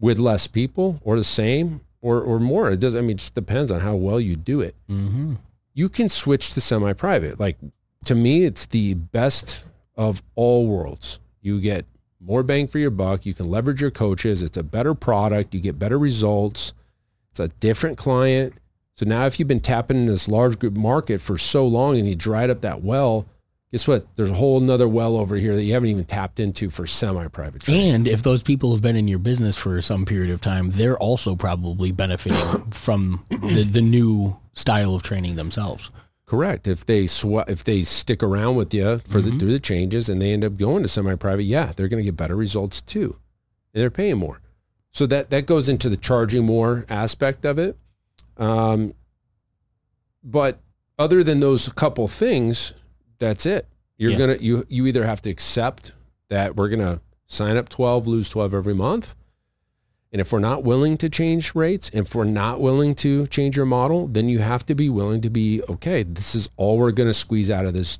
with 0.00 0.18
less 0.18 0.46
people 0.46 1.00
or 1.02 1.16
the 1.16 1.24
same 1.24 1.80
or, 2.00 2.20
or 2.20 2.38
more. 2.40 2.70
It 2.72 2.80
does. 2.80 2.96
I 2.96 3.00
mean, 3.00 3.10
it 3.10 3.18
just 3.18 3.34
depends 3.34 3.70
on 3.70 3.80
how 3.80 3.94
well 3.94 4.20
you 4.20 4.36
do 4.36 4.60
it. 4.60 4.74
Mm-hmm. 4.88 5.34
you 5.74 5.88
can 5.88 6.08
switch 6.08 6.54
to 6.54 6.60
semi-private. 6.60 7.38
Like 7.38 7.58
to 8.04 8.14
me, 8.14 8.44
it's 8.44 8.66
the 8.66 8.94
best 8.94 9.64
of 9.96 10.22
all 10.34 10.66
worlds. 10.66 11.18
You 11.40 11.60
get 11.60 11.84
more 12.20 12.42
bang 12.42 12.66
for 12.68 12.78
your 12.78 12.90
buck. 12.90 13.26
You 13.26 13.34
can 13.34 13.48
leverage 13.50 13.80
your 13.80 13.90
coaches. 13.90 14.42
It's 14.42 14.56
a 14.56 14.62
better 14.62 14.94
product. 14.94 15.54
You 15.54 15.60
get 15.60 15.78
better 15.78 15.98
results. 15.98 16.72
It's 17.38 17.52
a 17.52 17.56
different 17.60 17.98
client. 17.98 18.54
So 18.96 19.06
now 19.06 19.26
if 19.26 19.38
you've 19.38 19.48
been 19.48 19.60
tapping 19.60 19.96
in 19.96 20.06
this 20.06 20.28
large 20.28 20.58
group 20.58 20.74
market 20.74 21.20
for 21.20 21.38
so 21.38 21.66
long 21.66 21.96
and 21.96 22.08
you 22.08 22.16
dried 22.16 22.50
up 22.50 22.62
that 22.62 22.82
well, 22.82 23.26
guess 23.70 23.86
what? 23.86 24.06
There's 24.16 24.30
a 24.30 24.34
whole 24.34 24.58
nother 24.58 24.88
well 24.88 25.16
over 25.16 25.36
here 25.36 25.54
that 25.54 25.62
you 25.62 25.74
haven't 25.74 25.90
even 25.90 26.04
tapped 26.04 26.40
into 26.40 26.68
for 26.68 26.84
semi-private 26.86 27.62
training. 27.62 27.94
And 27.94 28.08
if 28.08 28.24
those 28.24 28.42
people 28.42 28.72
have 28.72 28.82
been 28.82 28.96
in 28.96 29.06
your 29.06 29.20
business 29.20 29.56
for 29.56 29.80
some 29.82 30.04
period 30.04 30.30
of 30.32 30.40
time, 30.40 30.70
they're 30.70 30.98
also 30.98 31.36
probably 31.36 31.92
benefiting 31.92 32.64
from 32.70 33.24
the, 33.30 33.62
the 33.62 33.82
new 33.82 34.36
style 34.54 34.96
of 34.96 35.04
training 35.04 35.36
themselves. 35.36 35.92
Correct. 36.26 36.66
If 36.66 36.84
they 36.84 37.06
sw- 37.06 37.46
if 37.46 37.62
they 37.62 37.82
stick 37.82 38.22
around 38.22 38.56
with 38.56 38.74
you 38.74 38.98
for 38.98 39.20
the 39.20 39.30
mm-hmm. 39.30 39.38
through 39.38 39.52
the 39.52 39.60
changes 39.60 40.08
and 40.08 40.20
they 40.20 40.32
end 40.32 40.44
up 40.44 40.56
going 40.56 40.82
to 40.82 40.88
semi-private, 40.88 41.44
yeah, 41.44 41.72
they're 41.74 41.88
going 41.88 42.02
to 42.02 42.04
get 42.04 42.16
better 42.16 42.36
results 42.36 42.82
too, 42.82 43.16
and 43.72 43.80
they're 43.80 43.90
paying 43.90 44.18
more. 44.18 44.40
So 44.92 45.06
that 45.06 45.30
that 45.30 45.46
goes 45.46 45.68
into 45.68 45.88
the 45.88 45.96
charging 45.96 46.44
more 46.44 46.84
aspect 46.88 47.44
of 47.44 47.58
it. 47.58 47.76
Um, 48.36 48.94
but 50.24 50.58
other 50.98 51.22
than 51.22 51.40
those 51.40 51.68
couple 51.70 52.08
things, 52.08 52.74
that's 53.18 53.46
it. 53.46 53.66
You're 53.96 54.12
Yeah. 54.12 54.18
gonna 54.18 54.36
you 54.40 54.64
you 54.68 54.86
either 54.86 55.04
have 55.04 55.22
to 55.22 55.30
accept 55.30 55.92
that 56.28 56.56
we're 56.56 56.68
gonna 56.68 57.00
sign 57.26 57.56
up 57.56 57.68
twelve, 57.68 58.06
lose 58.06 58.28
twelve 58.28 58.54
every 58.54 58.74
month, 58.74 59.14
and 60.12 60.20
if 60.20 60.32
we're 60.32 60.38
not 60.38 60.64
willing 60.64 60.96
to 60.98 61.08
change 61.08 61.54
rates, 61.54 61.90
if 61.92 62.14
we're 62.14 62.24
not 62.24 62.60
willing 62.60 62.94
to 62.96 63.26
change 63.28 63.56
your 63.56 63.66
model, 63.66 64.08
then 64.08 64.28
you 64.28 64.38
have 64.40 64.64
to 64.66 64.74
be 64.74 64.88
willing 64.88 65.20
to 65.20 65.30
be 65.30 65.62
okay. 65.68 66.02
This 66.02 66.34
is 66.34 66.48
all 66.56 66.78
we're 66.78 66.92
gonna 66.92 67.14
squeeze 67.14 67.50
out 67.50 67.66
of 67.66 67.74
this 67.74 67.98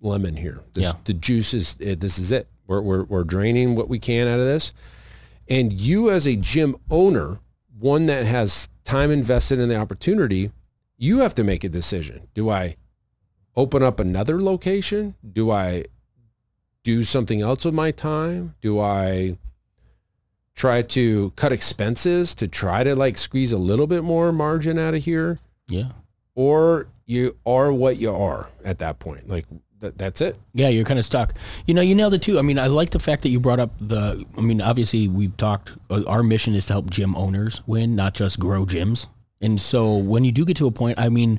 lemon 0.00 0.36
here. 0.36 0.60
This, 0.74 0.84
Yeah. 0.84 0.92
The 1.04 1.14
juice 1.14 1.54
is 1.54 1.76
it, 1.80 2.00
this 2.00 2.18
is 2.18 2.30
it. 2.32 2.48
We're, 2.66 2.80
we're 2.80 3.04
we're 3.04 3.24
draining 3.24 3.74
what 3.76 3.88
we 3.88 3.98
can 3.98 4.26
out 4.28 4.40
of 4.40 4.46
this, 4.46 4.72
and 5.48 5.72
you 5.72 6.10
as 6.10 6.26
a 6.26 6.36
gym 6.36 6.76
owner, 6.90 7.40
one 7.78 8.06
that 8.06 8.26
has 8.26 8.68
time 8.84 9.10
invested 9.10 9.58
in 9.58 9.68
the 9.68 9.76
opportunity, 9.76 10.50
you 10.96 11.18
have 11.18 11.34
to 11.34 11.44
make 11.44 11.64
a 11.64 11.68
decision. 11.68 12.28
Do 12.34 12.50
I 12.50 12.76
open 13.56 13.82
up 13.82 14.00
another 14.00 14.40
location? 14.40 15.14
Do 15.32 15.50
I 15.50 15.84
do 16.82 17.02
something 17.02 17.40
else 17.40 17.64
with 17.64 17.74
my 17.74 17.90
time? 17.90 18.54
Do 18.60 18.78
I 18.80 19.38
try 20.54 20.82
to 20.82 21.30
cut 21.32 21.52
expenses 21.52 22.34
to 22.36 22.46
try 22.46 22.84
to 22.84 22.94
like 22.94 23.16
squeeze 23.18 23.52
a 23.52 23.58
little 23.58 23.86
bit 23.86 24.04
more 24.04 24.32
margin 24.32 24.78
out 24.78 24.94
of 24.94 25.04
here? 25.04 25.40
Yeah. 25.68 25.92
Or 26.34 26.86
you 27.06 27.36
are 27.44 27.72
what 27.72 27.98
you 27.98 28.12
are 28.12 28.48
at 28.64 28.78
that 28.78 28.98
point. 28.98 29.28
Like 29.28 29.46
that, 29.84 29.98
that's 29.98 30.20
it. 30.20 30.38
Yeah, 30.54 30.68
you're 30.68 30.84
kind 30.84 30.98
of 30.98 31.04
stuck. 31.04 31.34
You 31.66 31.74
know, 31.74 31.82
you 31.82 31.94
nailed 31.94 32.14
it 32.14 32.22
too. 32.22 32.38
I 32.38 32.42
mean, 32.42 32.58
I 32.58 32.66
like 32.66 32.90
the 32.90 32.98
fact 32.98 33.22
that 33.22 33.28
you 33.28 33.38
brought 33.38 33.60
up 33.60 33.70
the. 33.78 34.24
I 34.36 34.40
mean, 34.40 34.60
obviously, 34.60 35.08
we've 35.08 35.36
talked. 35.36 35.72
uh, 35.90 36.02
Our 36.06 36.22
mission 36.22 36.54
is 36.54 36.66
to 36.66 36.72
help 36.74 36.90
gym 36.90 37.14
owners 37.14 37.62
win, 37.66 37.94
not 37.94 38.14
just 38.14 38.40
grow 38.40 38.64
gyms. 38.64 39.06
And 39.40 39.60
so, 39.60 39.96
when 39.96 40.24
you 40.24 40.32
do 40.32 40.44
get 40.44 40.56
to 40.56 40.66
a 40.66 40.70
point, 40.70 40.98
I 40.98 41.08
mean, 41.08 41.38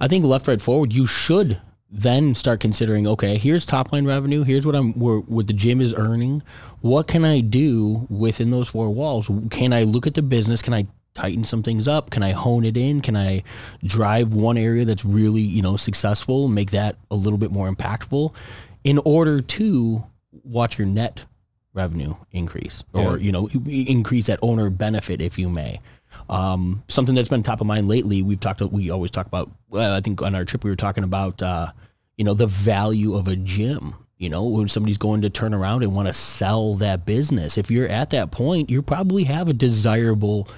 I 0.00 0.08
think 0.08 0.24
left, 0.24 0.48
right, 0.48 0.60
forward, 0.60 0.92
you 0.92 1.06
should 1.06 1.60
then 1.90 2.34
start 2.34 2.58
considering. 2.58 3.06
Okay, 3.06 3.38
here's 3.38 3.64
top 3.64 3.92
line 3.92 4.04
revenue. 4.06 4.42
Here's 4.42 4.66
what 4.66 4.74
I'm. 4.74 4.92
What 4.94 5.46
the 5.46 5.52
gym 5.52 5.80
is 5.80 5.94
earning. 5.94 6.42
What 6.80 7.06
can 7.06 7.24
I 7.24 7.40
do 7.40 8.06
within 8.10 8.50
those 8.50 8.68
four 8.68 8.90
walls? 8.90 9.30
Can 9.50 9.72
I 9.72 9.84
look 9.84 10.06
at 10.06 10.14
the 10.14 10.22
business? 10.22 10.60
Can 10.60 10.74
I 10.74 10.86
tighten 11.14 11.44
some 11.44 11.62
things 11.62 11.86
up? 11.86 12.10
Can 12.10 12.22
I 12.22 12.32
hone 12.32 12.64
it 12.64 12.76
in? 12.76 13.00
Can 13.00 13.16
I 13.16 13.42
drive 13.84 14.32
one 14.32 14.56
area 14.56 14.84
that's 14.84 15.04
really, 15.04 15.42
you 15.42 15.62
know, 15.62 15.76
successful 15.76 16.46
and 16.46 16.54
make 16.54 16.70
that 16.72 16.96
a 17.10 17.16
little 17.16 17.38
bit 17.38 17.50
more 17.50 17.72
impactful 17.72 18.34
in 18.82 18.98
order 19.04 19.40
to 19.40 20.04
watch 20.42 20.78
your 20.78 20.86
net 20.86 21.24
revenue 21.72 22.14
increase 22.32 22.84
or, 22.92 23.18
you 23.18 23.32
know, 23.32 23.48
increase 23.66 24.26
that 24.26 24.38
owner 24.42 24.70
benefit 24.70 25.20
if 25.20 25.38
you 25.38 25.48
may. 25.48 25.80
Um, 26.28 26.82
something 26.88 27.14
that's 27.14 27.28
been 27.28 27.42
top 27.42 27.60
of 27.60 27.66
mind 27.66 27.88
lately, 27.88 28.22
we've 28.22 28.40
talked, 28.40 28.60
we 28.60 28.90
always 28.90 29.10
talk 29.10 29.26
about, 29.26 29.50
well, 29.68 29.94
I 29.94 30.00
think 30.00 30.22
on 30.22 30.34
our 30.34 30.44
trip 30.44 30.64
we 30.64 30.70
were 30.70 30.76
talking 30.76 31.04
about, 31.04 31.42
uh, 31.42 31.72
you 32.16 32.24
know, 32.24 32.34
the 32.34 32.46
value 32.46 33.14
of 33.14 33.28
a 33.28 33.36
gym. 33.36 33.94
You 34.16 34.30
know, 34.30 34.44
when 34.44 34.68
somebody's 34.68 34.96
going 34.96 35.22
to 35.22 35.30
turn 35.30 35.52
around 35.52 35.82
and 35.82 35.94
want 35.94 36.06
to 36.06 36.14
sell 36.14 36.76
that 36.76 37.04
business, 37.04 37.58
if 37.58 37.70
you're 37.70 37.88
at 37.88 38.10
that 38.10 38.30
point, 38.30 38.70
you 38.70 38.80
probably 38.80 39.24
have 39.24 39.48
a 39.48 39.52
desirable 39.52 40.48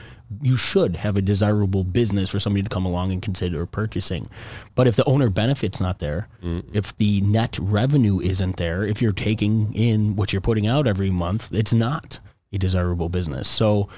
you 0.42 0.56
should 0.56 0.96
have 0.96 1.16
a 1.16 1.22
desirable 1.22 1.84
business 1.84 2.30
for 2.30 2.40
somebody 2.40 2.62
to 2.62 2.68
come 2.68 2.84
along 2.84 3.12
and 3.12 3.22
consider 3.22 3.64
purchasing. 3.64 4.28
But 4.74 4.86
if 4.86 4.96
the 4.96 5.04
owner 5.04 5.30
benefit's 5.30 5.80
not 5.80 6.00
there, 6.00 6.28
if 6.72 6.96
the 6.96 7.20
net 7.20 7.58
revenue 7.60 8.20
isn't 8.20 8.56
there, 8.56 8.84
if 8.84 9.00
you're 9.00 9.12
taking 9.12 9.72
in 9.74 10.16
what 10.16 10.32
you're 10.32 10.42
putting 10.42 10.66
out 10.66 10.86
every 10.86 11.10
month, 11.10 11.52
it's 11.52 11.72
not 11.72 12.18
a 12.52 12.58
desirable 12.58 13.08
business. 13.08 13.46
So 13.48 13.88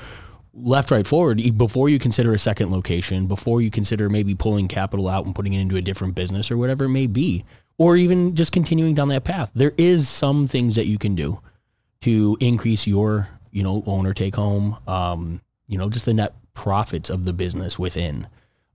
left, 0.53 0.91
right, 0.91 1.07
forward, 1.07 1.41
before 1.57 1.89
you 1.89 1.99
consider 1.99 2.35
a 2.35 2.39
second 2.39 2.71
location, 2.71 3.27
before 3.27 3.63
you 3.63 3.71
consider 3.71 4.09
maybe 4.11 4.35
pulling 4.35 4.69
capital 4.69 5.09
out 5.09 5.25
and 5.25 5.35
putting 5.35 5.55
it 5.55 5.61
into 5.61 5.77
a 5.77 5.83
different 5.83 6.15
business 6.15 6.51
or 6.51 6.57
whatever 6.57 6.85
it 6.85 6.91
may 6.91 7.07
be, 7.07 7.45
or 7.79 7.97
even 7.97 8.35
just 8.35 8.53
continuing 8.53 8.95
down 8.95 9.09
that 9.09 9.25
path, 9.25 9.51
there 9.55 9.73
is 9.79 10.09
some 10.09 10.47
things 10.47 10.75
that 10.75 10.87
you 10.87 10.99
can 10.99 11.15
do 11.15 11.41
to 12.01 12.37
increase 12.41 12.87
your, 12.87 13.29
you 13.51 13.63
know, 13.63 13.83
owner 13.87 14.13
take 14.13 14.35
home, 14.35 14.77
um, 14.87 15.41
you 15.69 15.79
know, 15.79 15.89
just 15.89 16.05
the 16.07 16.15
net 16.15 16.35
profits 16.55 17.09
of 17.11 17.25
the 17.25 17.33
business 17.33 17.79
within. 17.79 18.27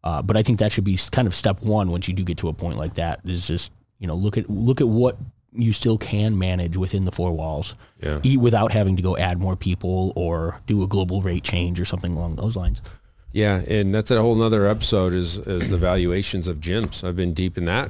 Uh, 0.03 0.21
but 0.21 0.37
I 0.37 0.43
think 0.43 0.59
that 0.59 0.71
should 0.71 0.83
be 0.83 0.97
kind 1.11 1.27
of 1.27 1.35
step 1.35 1.61
one 1.61 1.89
once 1.91 2.07
you 2.07 2.13
do 2.13 2.23
get 2.23 2.37
to 2.39 2.47
a 2.49 2.53
point 2.53 2.77
like 2.77 2.93
that 2.95 3.19
is 3.25 3.47
just, 3.47 3.71
you 3.99 4.07
know, 4.07 4.15
look 4.15 4.37
at, 4.37 4.49
look 4.49 4.79
at 4.81 4.87
what 4.87 5.17
you 5.55 5.71
still 5.73 5.97
can 5.97 6.37
manage 6.37 6.75
within 6.77 7.05
the 7.05 7.11
four 7.11 7.31
walls 7.31 7.75
Yeah. 8.01 8.19
eat 8.23 8.37
without 8.39 8.71
having 8.71 8.95
to 8.95 9.01
go 9.01 9.15
add 9.17 9.39
more 9.39 9.55
people 9.55 10.11
or 10.15 10.59
do 10.67 10.81
a 10.83 10.87
global 10.87 11.21
rate 11.21 11.43
change 11.43 11.79
or 11.79 11.85
something 11.85 12.15
along 12.17 12.35
those 12.37 12.55
lines. 12.55 12.81
Yeah, 13.31 13.61
and 13.67 13.93
that's 13.93 14.11
a 14.11 14.21
whole 14.21 14.35
nother 14.35 14.67
episode 14.67 15.13
is 15.13 15.37
is 15.39 15.69
the 15.71 15.77
valuations 15.77 16.47
of 16.47 16.57
gyms. 16.59 17.03
I've 17.03 17.15
been 17.15 17.33
deep 17.33 17.57
in 17.57 17.65
that 17.65 17.89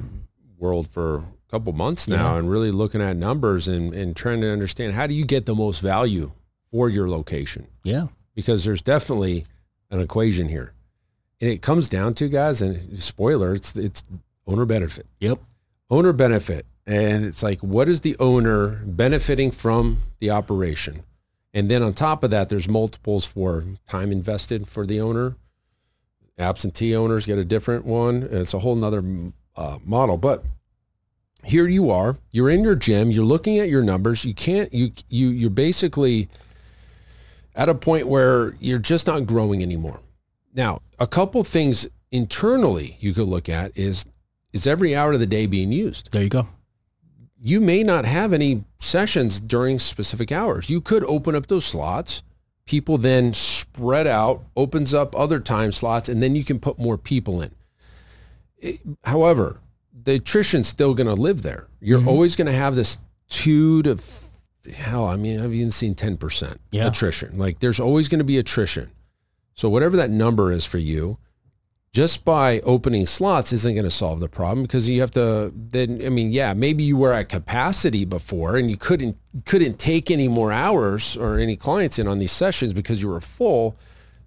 world 0.58 0.88
for 0.88 1.16
a 1.16 1.24
couple 1.50 1.72
months 1.72 2.06
now 2.08 2.32
Yeah. 2.34 2.38
and 2.38 2.50
really 2.50 2.70
looking 2.70 3.02
at 3.02 3.16
numbers 3.16 3.66
and, 3.68 3.92
and 3.92 4.14
trying 4.16 4.40
to 4.42 4.50
understand 4.50 4.92
how 4.94 5.06
do 5.06 5.14
you 5.14 5.24
get 5.26 5.44
the 5.46 5.54
most 5.54 5.80
value 5.80 6.32
for 6.70 6.88
your 6.88 7.08
location? 7.10 7.66
Yeah. 7.82 8.06
Because 8.34 8.64
there's 8.64 8.82
definitely 8.82 9.46
an 9.90 10.00
equation 10.00 10.48
here. 10.48 10.72
And 11.40 11.50
it 11.50 11.62
comes 11.62 11.88
down 11.88 12.14
to 12.14 12.28
guys, 12.28 12.62
and 12.62 13.02
spoiler, 13.02 13.54
it's 13.54 13.76
it's 13.76 14.02
owner 14.46 14.64
benefit. 14.64 15.06
Yep. 15.20 15.40
Owner 15.90 16.12
benefit. 16.12 16.66
And 16.86 17.24
it's 17.24 17.42
like 17.42 17.60
what 17.60 17.88
is 17.88 18.00
the 18.02 18.16
owner 18.18 18.82
benefiting 18.84 19.50
from 19.50 20.02
the 20.20 20.30
operation? 20.30 21.02
And 21.52 21.70
then 21.70 21.82
on 21.82 21.94
top 21.94 22.24
of 22.24 22.30
that, 22.30 22.48
there's 22.48 22.68
multiples 22.68 23.26
for 23.26 23.64
time 23.88 24.10
invested 24.10 24.68
for 24.68 24.84
the 24.86 25.00
owner. 25.00 25.36
Absentee 26.36 26.96
owners 26.96 27.26
get 27.26 27.38
a 27.38 27.44
different 27.44 27.84
one. 27.84 28.24
And 28.24 28.34
it's 28.34 28.54
a 28.54 28.58
whole 28.58 28.74
nother 28.74 29.04
uh, 29.54 29.78
model. 29.84 30.16
But 30.16 30.44
here 31.44 31.68
you 31.68 31.90
are, 31.90 32.16
you're 32.30 32.50
in 32.50 32.64
your 32.64 32.74
gym, 32.74 33.10
you're 33.10 33.24
looking 33.24 33.58
at 33.58 33.68
your 33.68 33.82
numbers. 33.82 34.24
You 34.24 34.34
can't, 34.34 34.72
you, 34.72 34.92
you, 35.08 35.28
you're 35.28 35.50
basically 35.50 36.28
at 37.54 37.68
a 37.68 37.74
point 37.74 38.08
where 38.08 38.54
you're 38.60 38.78
just 38.78 39.06
not 39.06 39.26
growing 39.26 39.62
anymore. 39.62 40.00
Now, 40.54 40.80
a 40.98 41.06
couple 41.06 41.42
things 41.44 41.86
internally 42.10 42.96
you 43.00 43.12
could 43.12 43.28
look 43.28 43.48
at 43.48 43.72
is, 43.76 44.04
is 44.52 44.66
every 44.66 44.94
hour 44.94 45.12
of 45.12 45.20
the 45.20 45.26
day 45.26 45.46
being 45.46 45.72
used? 45.72 46.12
There 46.12 46.22
you 46.22 46.28
go. 46.28 46.48
you 47.40 47.60
may 47.60 47.82
not 47.82 48.04
have 48.04 48.32
any 48.32 48.64
sessions 48.78 49.38
during 49.40 49.78
specific 49.78 50.32
hours. 50.32 50.70
You 50.70 50.80
could 50.80 51.04
open 51.04 51.34
up 51.34 51.46
those 51.48 51.64
slots. 51.64 52.22
People 52.64 52.96
then 52.96 53.34
spread 53.34 54.06
out, 54.06 54.42
opens 54.56 54.94
up 54.94 55.14
other 55.14 55.40
time 55.40 55.70
slots, 55.72 56.08
and 56.08 56.22
then 56.22 56.34
you 56.34 56.44
can 56.44 56.58
put 56.58 56.78
more 56.78 56.96
people 56.96 57.42
in. 57.42 57.54
It- 58.56 58.80
however, 59.04 59.60
the 60.04 60.14
attrition's 60.14 60.68
still 60.68 60.94
going 60.94 61.06
to 61.06 61.20
live 61.20 61.42
there. 61.42 61.66
You're 61.80 61.98
mm-hmm. 61.98 62.08
always 62.08 62.36
going 62.36 62.46
to 62.46 62.52
have 62.52 62.74
this 62.74 62.98
two 63.28 63.82
to 63.82 63.96
hell. 64.74 65.06
I 65.06 65.16
mean, 65.16 65.40
I've 65.40 65.54
even 65.54 65.70
seen 65.70 65.94
ten 65.94 66.16
percent 66.16 66.60
Yeah. 66.70 66.86
attrition. 66.86 67.38
Like 67.38 67.60
there's 67.60 67.80
always 67.80 68.08
going 68.08 68.18
to 68.18 68.24
be 68.24 68.38
attrition. 68.38 68.90
So 69.54 69.68
whatever 69.68 69.96
that 69.96 70.10
number 70.10 70.50
is 70.52 70.64
for 70.64 70.78
you, 70.78 71.18
just 71.92 72.24
by 72.24 72.58
opening 72.60 73.06
slots 73.06 73.52
isn't 73.52 73.74
going 73.74 73.84
to 73.84 73.90
solve 73.90 74.18
the 74.18 74.28
problem 74.28 74.62
because 74.62 74.88
you 74.88 75.00
have 75.00 75.12
to 75.12 75.52
then 75.54 76.02
I 76.04 76.08
mean 76.08 76.32
yeah 76.32 76.52
maybe 76.52 76.82
you 76.82 76.96
were 76.96 77.12
at 77.12 77.28
capacity 77.28 78.04
before 78.04 78.56
and 78.56 78.68
you 78.68 78.76
couldn't 78.76 79.16
couldn't 79.44 79.78
take 79.78 80.10
any 80.10 80.26
more 80.26 80.50
hours 80.50 81.16
or 81.16 81.38
any 81.38 81.54
clients 81.56 81.98
in 82.00 82.08
on 82.08 82.18
these 82.18 82.32
sessions 82.32 82.72
because 82.74 83.00
you 83.00 83.08
were 83.08 83.20
full 83.20 83.76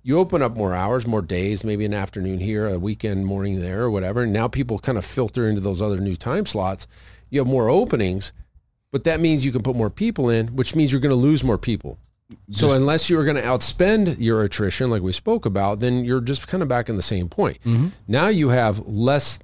you 0.01 0.17
open 0.17 0.41
up 0.41 0.55
more 0.55 0.73
hours 0.73 1.05
more 1.05 1.21
days 1.21 1.65
maybe 1.65 1.83
an 1.83 1.93
afternoon 1.93 2.39
here 2.39 2.65
a 2.69 2.79
weekend 2.79 3.25
morning 3.25 3.59
there 3.59 3.81
or 3.81 3.91
whatever 3.91 4.23
and 4.23 4.31
now 4.31 4.47
people 4.47 4.79
kind 4.79 4.97
of 4.97 5.03
filter 5.03 5.49
into 5.49 5.59
those 5.59 5.81
other 5.81 5.99
new 5.99 6.15
time 6.15 6.45
slots 6.45 6.87
you 7.29 7.37
have 7.41 7.47
more 7.47 7.69
openings 7.69 8.31
but 8.97 9.03
that 9.03 9.19
means 9.19 9.45
you 9.45 9.51
can 9.51 9.61
put 9.61 9.75
more 9.75 9.89
people 9.89 10.29
in 10.29 10.47
which 10.55 10.75
means 10.75 10.91
you're 10.91 11.01
going 11.01 11.09
to 11.11 11.15
lose 11.15 11.43
more 11.43 11.57
people 11.57 11.99
so 12.51 12.73
unless 12.73 13.09
you're 13.09 13.23
going 13.23 13.37
to 13.37 13.41
outspend 13.41 14.17
your 14.19 14.43
attrition, 14.43 14.89
like 14.89 15.01
we 15.01 15.13
spoke 15.13 15.45
about, 15.45 15.79
then 15.79 16.03
you're 16.03 16.19
just 16.19 16.47
kind 16.47 16.61
of 16.61 16.67
back 16.67 16.89
in 16.89 16.97
the 16.97 17.01
same 17.01 17.29
point. 17.29 17.57
Now 18.07 18.27
you 18.27 18.49
have 18.49 18.85
less 18.85 19.39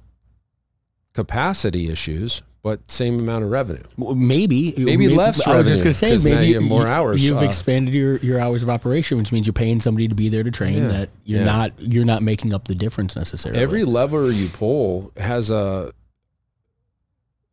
capacity 1.14 1.88
issues, 1.90 2.42
but 2.62 2.90
same 2.90 3.18
amount 3.18 3.44
of 3.44 3.50
revenue. 3.50 3.82
Well, 3.96 4.14
maybe 4.14 4.74
Maybe 4.76 5.08
less 5.08 5.46
I 5.46 5.56
was 5.58 5.68
just 5.68 5.82
going 5.82 5.94
to 5.94 5.98
say 5.98 6.30
maybe 6.30 6.48
you 6.48 6.54
have 6.54 6.62
more 6.62 6.86
hours, 6.86 7.24
You've 7.24 7.38
uh, 7.38 7.46
expanded 7.46 7.94
your, 7.94 8.16
your 8.18 8.40
hours 8.40 8.62
of 8.62 8.68
operation, 8.68 9.18
which 9.18 9.32
means 9.32 9.46
you're 9.46 9.52
paying 9.54 9.80
somebody 9.80 10.08
to 10.08 10.14
be 10.14 10.28
there 10.28 10.42
to 10.42 10.50
train. 10.50 10.82
Yeah, 10.82 10.88
That 10.88 11.08
you're 11.24 11.40
yeah. 11.40 11.46
not 11.46 11.72
you're 11.78 12.04
not 12.04 12.22
making 12.22 12.52
up 12.52 12.66
the 12.66 12.74
difference 12.74 13.16
necessarily. 13.16 13.60
Every 13.62 13.84
lever 13.84 14.30
you 14.30 14.48
pull 14.48 15.12
has 15.16 15.50
a 15.50 15.92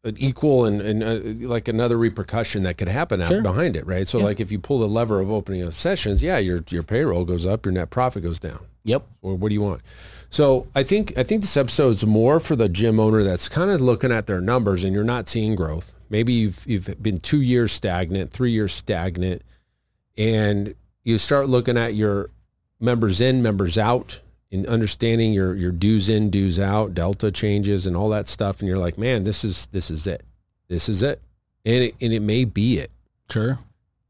an 0.04 0.16
equal 0.18 0.66
and, 0.66 0.82
and 0.82 1.04
uh, 1.04 1.48
like 1.48 1.68
another 1.68 1.98
repercussion 1.98 2.64
that 2.64 2.78
could 2.78 2.88
happen 2.88 3.22
out 3.22 3.28
Sure. 3.28 3.42
behind 3.42 3.76
it, 3.76 3.86
right? 3.86 4.08
So 4.08 4.18
Yeah. 4.18 4.26
like 4.26 4.40
if 4.40 4.52
you 4.52 4.58
pull 4.60 4.80
the 4.80 4.88
lever 4.88 5.20
of 5.20 5.30
opening 5.32 5.62
of 5.62 5.74
sessions, 5.74 6.24
yeah, 6.24 6.38
your 6.40 6.64
your 6.70 6.84
payroll 6.84 7.24
goes 7.24 7.46
up, 7.46 7.66
your 7.66 7.74
net 7.74 7.90
profit 7.92 8.24
goes 8.24 8.40
down. 8.40 8.60
yep. 8.84 9.06
Or 9.22 9.36
what 9.36 9.50
do 9.50 9.54
you 9.54 9.62
want? 9.62 9.82
So 10.32 10.66
I 10.74 10.82
think 10.84 11.16
I 11.18 11.24
think 11.24 11.44
this 11.44 11.56
episode's 11.56 12.04
more 12.06 12.40
for 12.40 12.56
the 12.56 12.68
gym 12.68 13.00
owner 13.00 13.24
that's 13.24 13.48
kind 13.48 13.70
of 13.70 13.80
looking 13.80 14.12
at 14.12 14.26
their 14.26 14.42
numbers 14.42 14.84
and 14.84 14.92
you're 14.94 15.04
not 15.04 15.30
seeing 15.30 15.56
growth. 15.56 15.94
Maybe 16.10 16.34
you've 16.34 16.64
you've 16.66 17.02
been 17.02 17.20
two 17.20 17.42
years 17.42 17.72
stagnant, 17.72 18.32
three 18.32 18.52
years 18.52 18.74
stagnant, 18.74 19.44
and 20.18 20.74
you 21.04 21.18
start 21.20 21.48
looking 21.48 21.78
at 21.78 21.94
your 21.94 22.30
members 22.80 23.22
in, 23.22 23.44
members 23.44 23.78
out, 23.78 24.20
and 24.52 24.66
understanding 24.68 25.34
your 25.34 25.56
your 25.56 25.72
dues 25.72 26.10
in, 26.10 26.30
dues 26.30 26.60
out, 26.60 26.94
delta 26.94 27.32
changes, 27.32 27.88
and 27.88 27.96
all 27.96 28.10
that 28.10 28.28
stuff, 28.28 28.60
and 28.60 28.68
you're 28.68 28.78
like, 28.78 28.98
man, 28.98 29.24
this 29.24 29.44
is 29.44 29.68
this 29.68 29.90
is 29.92 30.06
it, 30.08 30.24
this 30.68 30.90
is 30.90 31.02
it, 31.04 31.22
and 31.66 31.84
it, 31.84 31.96
and 32.02 32.12
it 32.14 32.22
may 32.22 32.44
be 32.46 32.80
it, 32.80 32.92
Sure. 33.30 33.60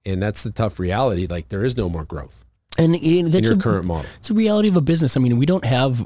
and 0.06 0.22
that's 0.22 0.44
the 0.44 0.52
tough 0.52 0.80
reality. 0.80 1.28
Like 1.28 1.50
there 1.50 1.64
is 1.64 1.78
no 1.78 1.90
more 1.90 2.06
growth 2.06 2.44
And, 2.78 2.96
and 2.96 3.04
in 3.06 3.32
that's 3.32 3.48
your 3.48 3.58
a, 3.58 3.62
current 3.62 3.86
model. 3.86 4.10
It's 4.18 4.30
a 4.30 4.34
reality 4.34 4.68
of 4.70 4.76
a 4.76 4.82
business. 4.82 5.16
I 5.16 5.20
mean, 5.20 5.38
we 5.38 5.46
don't 5.46 5.66
have, 5.66 6.04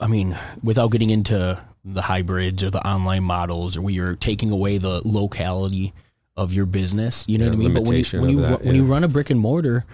I 0.00 0.06
mean, 0.06 0.36
without 0.62 0.90
getting 0.90 1.10
into 1.10 1.58
the 1.84 2.02
hybrids 2.02 2.62
or 2.62 2.70
the 2.70 2.86
online 2.86 3.24
models 3.24 3.76
or 3.76 3.82
where 3.82 3.92
you're 3.94 4.16
taking 4.16 4.50
away 4.50 4.78
the 4.78 5.00
locality 5.04 5.92
of 6.36 6.52
your 6.52 6.66
business, 6.66 7.24
you 7.28 7.38
know 7.38 7.44
Yeah, 7.46 7.50
what 7.50 7.56
I 7.56 7.58
mean? 7.58 7.74
But 7.74 7.82
when 7.82 7.86
you, 7.86 7.92
limitation 7.92 8.20
when 8.20 8.30
you, 8.30 8.40
that, 8.42 8.64
when 8.64 8.74
you 8.74 8.84
run 8.84 9.02
a 9.04 9.08
brick 9.08 9.30
and 9.30 9.40
mortar, 9.40 9.84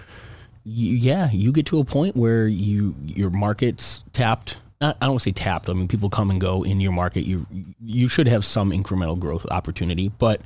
you, 0.64 0.96
yeah, 0.96 1.30
you 1.30 1.52
get 1.52 1.66
to 1.66 1.78
a 1.78 1.84
point 1.84 2.16
where 2.16 2.46
you, 2.48 2.94
your 3.06 3.30
market's 3.30 4.04
tapped. 4.12 4.58
Not, 4.80 4.96
I 5.00 5.06
don't 5.06 5.14
want 5.14 5.22
to 5.22 5.28
say 5.28 5.32
tapped. 5.32 5.68
I 5.68 5.72
mean, 5.72 5.88
people 5.88 6.08
come 6.10 6.30
and 6.30 6.40
go 6.40 6.62
in 6.62 6.80
your 6.80 6.92
market. 6.92 7.22
You, 7.22 7.46
you 7.82 8.08
should 8.08 8.28
have 8.28 8.44
some 8.44 8.70
incremental 8.70 9.18
growth 9.18 9.44
opportunity, 9.50 10.08
but 10.08 10.40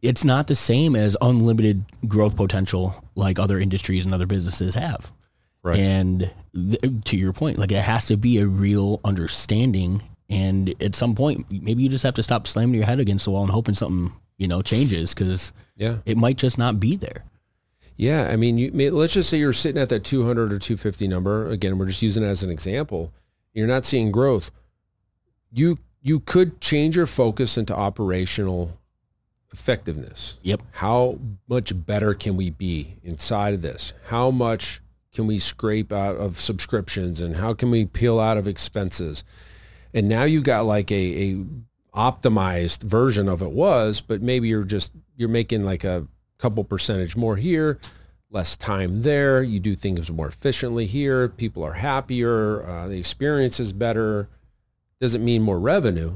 it's 0.00 0.24
not 0.24 0.48
the 0.48 0.56
same 0.56 0.96
as 0.96 1.16
unlimited 1.20 1.84
growth 2.08 2.36
potential 2.36 3.04
like 3.14 3.38
other 3.38 3.60
industries 3.60 4.04
and 4.04 4.12
other 4.12 4.26
businesses 4.26 4.74
have. 4.74 5.12
Right. 5.62 5.78
And 5.78 6.30
th- 6.54 7.04
to 7.04 7.16
your 7.16 7.32
point, 7.32 7.56
like 7.56 7.70
it 7.70 7.82
has 7.82 8.06
to 8.06 8.16
be 8.16 8.38
a 8.38 8.46
real 8.48 9.00
understanding. 9.04 10.02
And 10.28 10.74
at 10.82 10.96
some 10.96 11.14
point, 11.14 11.46
maybe 11.50 11.84
you 11.84 11.88
just 11.88 12.02
have 12.02 12.14
to 12.14 12.22
stop 12.24 12.48
slamming 12.48 12.74
your 12.74 12.84
head 12.84 12.98
against 12.98 13.26
the 13.26 13.30
wall 13.30 13.42
and 13.44 13.52
hoping 13.52 13.76
something, 13.76 14.12
you 14.38 14.48
know, 14.48 14.60
changes 14.62 15.14
because 15.14 15.52
Yeah. 15.76 15.98
it 16.04 16.16
might 16.16 16.36
just 16.36 16.58
not 16.58 16.80
be 16.80 16.96
there. 16.96 17.22
Yeah, 18.02 18.28
I 18.32 18.34
mean, 18.34 18.58
you 18.58 18.90
let's 18.90 19.12
just 19.12 19.30
say 19.30 19.38
you're 19.38 19.52
sitting 19.52 19.80
at 19.80 19.88
that 19.90 20.02
200 20.02 20.52
or 20.52 20.58
250 20.58 21.06
number. 21.06 21.48
Again, 21.48 21.78
we're 21.78 21.86
just 21.86 22.02
using 22.02 22.24
it 22.24 22.26
as 22.26 22.42
an 22.42 22.50
example. 22.50 23.12
You're 23.54 23.68
not 23.68 23.84
seeing 23.84 24.10
growth. 24.10 24.50
You 25.52 25.78
you 26.00 26.18
could 26.18 26.60
change 26.60 26.96
your 26.96 27.06
focus 27.06 27.56
into 27.56 27.72
operational 27.76 28.76
effectiveness. 29.52 30.38
Yep. 30.42 30.62
How 30.72 31.20
much 31.46 31.86
better 31.86 32.12
can 32.12 32.36
we 32.36 32.50
be 32.50 32.96
inside 33.04 33.54
of 33.54 33.62
this? 33.62 33.92
How 34.08 34.32
much 34.32 34.80
can 35.14 35.28
we 35.28 35.38
scrape 35.38 35.92
out 35.92 36.16
of 36.16 36.40
subscriptions 36.40 37.20
and 37.20 37.36
how 37.36 37.54
can 37.54 37.70
we 37.70 37.86
peel 37.86 38.18
out 38.18 38.36
of 38.36 38.48
expenses? 38.48 39.22
And 39.94 40.08
now 40.08 40.24
you 40.24 40.42
got 40.42 40.66
like 40.66 40.90
a, 40.90 40.94
a 41.30 41.44
optimized 41.94 42.82
version 42.82 43.28
of 43.28 43.42
it 43.42 43.52
was, 43.52 44.00
but 44.00 44.20
maybe 44.22 44.48
you're 44.48 44.64
just 44.64 44.90
you're 45.16 45.28
making 45.28 45.62
like 45.62 45.84
a 45.84 46.08
couple 46.42 46.64
percentage 46.64 47.16
more 47.16 47.36
here, 47.36 47.78
less 48.32 48.56
time 48.56 49.02
there. 49.02 49.42
You 49.42 49.60
do 49.60 49.74
things 49.74 50.10
more 50.10 50.26
efficiently 50.28 50.86
here. 50.86 51.28
People 51.28 51.62
are 51.64 51.74
happier. 51.74 52.66
Uh, 52.66 52.88
the 52.88 52.98
experience 52.98 53.60
is 53.60 53.72
better. 53.72 54.28
Doesn't 55.00 55.24
mean 55.24 55.42
more 55.42 55.60
revenue, 55.60 56.14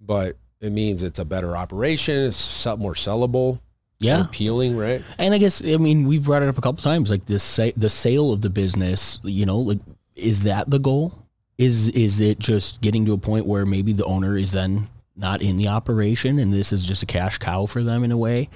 but 0.00 0.36
it 0.60 0.70
means 0.70 1.02
it's 1.02 1.18
a 1.18 1.24
better 1.24 1.56
operation. 1.56 2.24
It's 2.26 2.64
more 2.78 2.94
sellable, 2.94 3.58
Yeah. 3.98 4.24
appealing, 4.26 4.76
right? 4.76 5.02
And 5.18 5.34
I 5.34 5.38
guess, 5.38 5.60
I 5.64 5.76
mean, 5.76 6.06
we've 6.06 6.22
brought 6.22 6.42
it 6.42 6.48
up 6.48 6.56
a 6.56 6.60
couple 6.60 6.82
times, 6.82 7.10
like 7.10 7.26
the, 7.26 7.40
sa- 7.40 7.70
the 7.76 7.90
sale 7.90 8.32
of 8.32 8.42
the 8.42 8.50
business, 8.50 9.18
you 9.24 9.44
know, 9.44 9.58
like, 9.58 9.78
is 10.14 10.42
that 10.42 10.70
the 10.70 10.78
goal? 10.78 11.18
Is, 11.58 11.88
is 11.88 12.20
it 12.20 12.38
just 12.38 12.80
getting 12.80 13.04
to 13.06 13.12
a 13.12 13.18
point 13.18 13.46
where 13.46 13.66
maybe 13.66 13.92
the 13.92 14.04
owner 14.04 14.36
is 14.36 14.52
then 14.52 14.88
not 15.16 15.40
in 15.42 15.56
the 15.56 15.68
operation 15.68 16.38
and 16.38 16.52
this 16.52 16.72
is 16.72 16.84
just 16.84 17.02
a 17.02 17.06
cash 17.06 17.38
cow 17.38 17.66
for 17.66 17.82
them 17.82 18.04
in 18.04 18.12
a 18.12 18.16
way? 18.16 18.50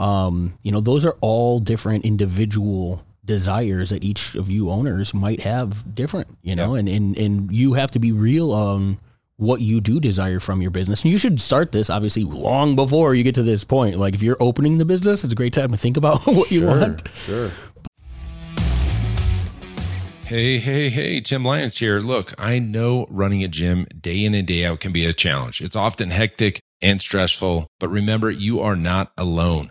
Um, 0.00 0.54
you 0.62 0.72
know, 0.72 0.80
those 0.80 1.04
are 1.04 1.16
all 1.20 1.60
different 1.60 2.06
individual 2.06 3.04
desires 3.26 3.90
that 3.90 4.02
each 4.02 4.34
of 4.34 4.48
you 4.48 4.70
owners 4.70 5.12
might 5.12 5.40
have 5.40 5.94
different, 5.94 6.26
you 6.42 6.56
know, 6.56 6.74
and, 6.74 6.88
and, 6.88 7.18
and 7.18 7.52
you 7.52 7.74
have 7.74 7.90
to 7.90 7.98
be 7.98 8.10
real 8.10 8.50
on 8.50 8.98
what 9.36 9.60
you 9.60 9.78
do 9.78 10.00
desire 10.00 10.40
from 10.40 10.62
your 10.62 10.70
business. 10.70 11.02
And 11.02 11.12
you 11.12 11.18
should 11.18 11.38
start 11.38 11.72
this 11.72 11.90
obviously 11.90 12.24
long 12.24 12.76
before 12.76 13.14
you 13.14 13.22
get 13.22 13.34
to 13.34 13.42
this 13.42 13.62
point. 13.62 13.98
Like 13.98 14.14
if 14.14 14.22
you're 14.22 14.38
opening 14.40 14.78
the 14.78 14.86
business, 14.86 15.22
it's 15.22 15.34
a 15.34 15.36
great 15.36 15.52
time 15.52 15.70
to 15.70 15.76
think 15.76 15.98
about 15.98 16.22
what 16.26 16.50
you 16.50 16.60
sure, 16.60 16.68
want. 16.68 17.02
Sure. 17.26 17.50
Hey, 20.24 20.58
hey, 20.58 20.88
hey, 20.88 21.20
Tim 21.20 21.44
Lyons 21.44 21.76
here. 21.76 22.00
Look, 22.00 22.32
I 22.38 22.58
know 22.58 23.06
running 23.10 23.44
a 23.44 23.48
gym 23.48 23.86
day 24.00 24.24
in 24.24 24.32
and 24.32 24.48
day 24.48 24.64
out 24.64 24.80
can 24.80 24.92
be 24.92 25.04
a 25.04 25.12
challenge. 25.12 25.60
It's 25.60 25.76
often 25.76 26.08
hectic 26.08 26.60
and 26.80 27.02
stressful, 27.02 27.66
but 27.78 27.88
remember, 27.90 28.30
you 28.30 28.60
are 28.60 28.76
not 28.76 29.12
alone. 29.18 29.70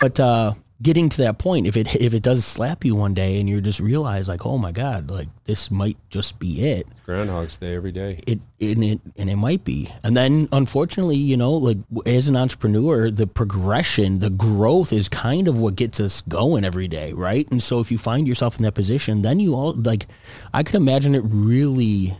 But 0.00 0.18
uh, 0.18 0.54
getting 0.82 1.08
to 1.10 1.18
that 1.18 1.38
point, 1.38 1.66
if 1.66 1.76
it 1.76 1.94
if 1.96 2.14
it 2.14 2.22
does 2.22 2.44
slap 2.44 2.84
you 2.84 2.94
one 2.94 3.14
day 3.14 3.38
and 3.38 3.48
you 3.48 3.60
just 3.60 3.80
realize 3.80 4.28
like, 4.28 4.46
oh 4.46 4.58
my 4.58 4.72
god, 4.72 5.10
like 5.10 5.28
this 5.44 5.70
might 5.70 5.98
just 6.08 6.38
be 6.38 6.64
it. 6.64 6.86
Groundhog's 7.04 7.56
Day 7.56 7.74
every 7.74 7.92
day. 7.92 8.22
It 8.26 8.40
and 8.60 8.84
it 8.84 9.00
and 9.16 9.28
it 9.28 9.36
might 9.36 9.64
be. 9.64 9.90
And 10.02 10.16
then 10.16 10.48
unfortunately, 10.52 11.16
you 11.16 11.36
know, 11.36 11.52
like 11.52 11.78
as 12.06 12.28
an 12.28 12.36
entrepreneur, 12.36 13.10
the 13.10 13.26
progression, 13.26 14.20
the 14.20 14.30
growth 14.30 14.92
is 14.92 15.08
kind 15.08 15.48
of 15.48 15.58
what 15.58 15.76
gets 15.76 16.00
us 16.00 16.22
going 16.22 16.64
every 16.64 16.88
day, 16.88 17.12
right? 17.12 17.46
And 17.50 17.62
so 17.62 17.80
if 17.80 17.92
you 17.92 17.98
find 17.98 18.26
yourself 18.26 18.56
in 18.56 18.62
that 18.62 18.74
position, 18.74 19.22
then 19.22 19.40
you 19.40 19.54
all 19.54 19.74
like, 19.74 20.06
I 20.54 20.62
can 20.62 20.76
imagine 20.76 21.14
it 21.14 21.22
really 21.24 22.16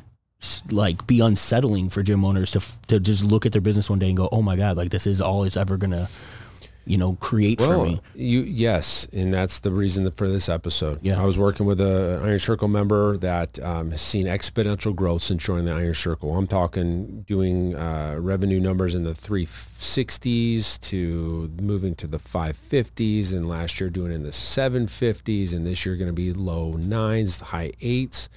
like 0.71 1.07
be 1.07 1.21
unsettling 1.21 1.91
for 1.91 2.03
gym 2.03 2.25
owners 2.25 2.51
to 2.51 2.61
to 2.89 2.99
just 2.99 3.23
look 3.23 3.45
at 3.47 3.53
their 3.53 3.61
business 3.61 3.91
one 3.91 3.99
day 3.99 4.09
and 4.09 4.17
go, 4.17 4.29
oh 4.33 4.43
my 4.43 4.57
god, 4.57 4.77
like 4.77 4.91
this 4.91 5.07
is 5.07 5.21
all 5.21 5.45
it's 5.45 5.57
ever 5.57 5.77
gonna, 5.77 6.09
you 6.91 6.99
know, 6.99 7.13
create 7.21 7.61
for 7.61 7.85
me. 7.85 7.93
Well, 7.93 8.01
you 8.15 8.41
yes, 8.41 9.07
and 9.13 9.33
that's 9.33 9.61
the 9.61 9.71
reason 9.71 10.11
for 10.11 10.29
this 10.29 10.49
episode. 10.49 10.99
Yeah. 11.03 11.23
I 11.23 11.25
was 11.25 11.39
working 11.39 11.65
with 11.65 11.81
a 11.81 12.21
Iron 12.25 12.41
Circle 12.41 12.67
member 12.67 13.17
that 13.19 13.61
um, 13.61 13.93
has 13.93 14.01
seen 14.01 14.27
exponential 14.27 14.93
growth 14.93 15.23
since 15.23 15.41
joining 15.41 15.67
the 15.67 15.73
Iron 15.73 15.95
Circle. 15.95 16.37
I'm 16.37 16.49
talking 16.49 17.23
doing 17.23 17.77
uh, 17.77 18.17
revenue 18.19 18.59
numbers 18.59 18.97
in 18.97 19.05
the 19.05 19.13
360s 19.13 20.81
to 20.81 21.53
moving 21.63 21.95
to 21.95 22.09
the 22.09 22.19
550s, 22.19 23.33
and 23.35 23.49
last 23.49 23.79
year 23.79 23.89
doing 23.89 24.11
in 24.11 24.25
the 24.25 24.31
750s, 24.31 25.53
and 25.53 25.65
this 25.65 25.87
year 25.87 25.95
going 25.95 26.09
to 26.09 26.13
be 26.13 26.33
low 26.33 26.73
nines, 26.73 27.41
high 27.41 27.71
eights. 27.81 28.29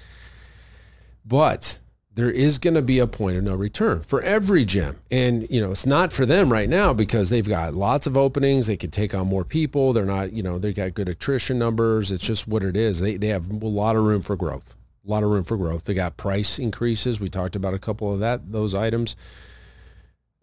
But 1.25 1.79
there 2.15 2.29
is 2.29 2.59
going 2.59 2.75
to 2.75 2.81
be 2.81 2.99
a 2.99 3.07
point 3.07 3.37
of 3.37 3.43
no 3.43 3.55
return 3.55 4.01
for 4.03 4.21
every 4.21 4.65
gym. 4.65 4.99
And, 5.09 5.49
you 5.49 5.59
know, 5.59 5.71
it's 5.71 5.85
not 5.85 6.13
for 6.13 6.25
them 6.25 6.51
right 6.51 6.69
now 6.69 6.93
because 6.93 7.29
they've 7.29 7.47
got 7.47 7.73
lots 7.73 8.05
of 8.05 8.15
openings. 8.15 8.67
They 8.67 8.77
could 8.77 8.93
take 8.93 9.15
on 9.15 9.27
more 9.27 9.43
people. 9.43 9.93
They're 9.93 10.05
not, 10.05 10.31
you 10.31 10.43
know, 10.43 10.59
they've 10.59 10.75
got 10.75 10.93
good 10.93 11.09
attrition 11.09 11.57
numbers. 11.57 12.11
It's 12.11 12.23
just 12.23 12.47
what 12.47 12.63
it 12.63 12.77
is. 12.77 12.99
They, 12.99 13.17
they 13.17 13.29
have 13.29 13.49
a 13.49 13.65
lot 13.65 13.95
of 13.95 14.03
room 14.03 14.21
for 14.21 14.35
growth, 14.35 14.75
a 15.07 15.09
lot 15.09 15.23
of 15.23 15.29
room 15.29 15.43
for 15.43 15.57
growth. 15.57 15.85
They 15.85 15.95
got 15.95 16.15
price 16.15 16.59
increases. 16.59 17.19
We 17.19 17.29
talked 17.29 17.55
about 17.55 17.73
a 17.73 17.79
couple 17.79 18.13
of 18.13 18.19
that, 18.19 18.51
those 18.51 18.75
items. 18.75 19.15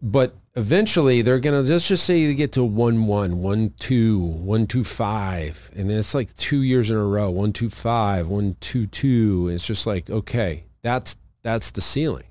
But 0.03 0.35
eventually 0.57 1.23
they're 1.23 1.39
going 1.39 1.63
to, 1.63 1.73
let's 1.73 1.87
just 1.87 2.05
say 2.05 2.27
they 2.27 2.35
get 2.35 2.53
to 2.53 2.65
1 2.65 3.07
1, 3.07 3.43
1 3.43 3.75
2, 3.79 4.19
1 4.19 4.67
2 4.67 4.83
5. 4.85 5.73
And 5.77 5.91
then 5.91 5.99
it's 5.99 6.15
like 6.15 6.35
two 6.35 6.63
years 6.63 6.91
in 6.91 6.97
a 6.97 7.05
row 7.05 7.31
1 7.31 7.53
2 7.53 7.71
5, 7.71 8.29
1 8.29 8.57
2 8.59 8.87
2. 8.87 9.49
It's 9.53 9.67
just 9.67 9.87
like, 9.87 10.11
okay, 10.11 10.65
that's 10.83 11.17
that's 11.43 11.71
the 11.71 11.81
ceiling. 11.81 12.25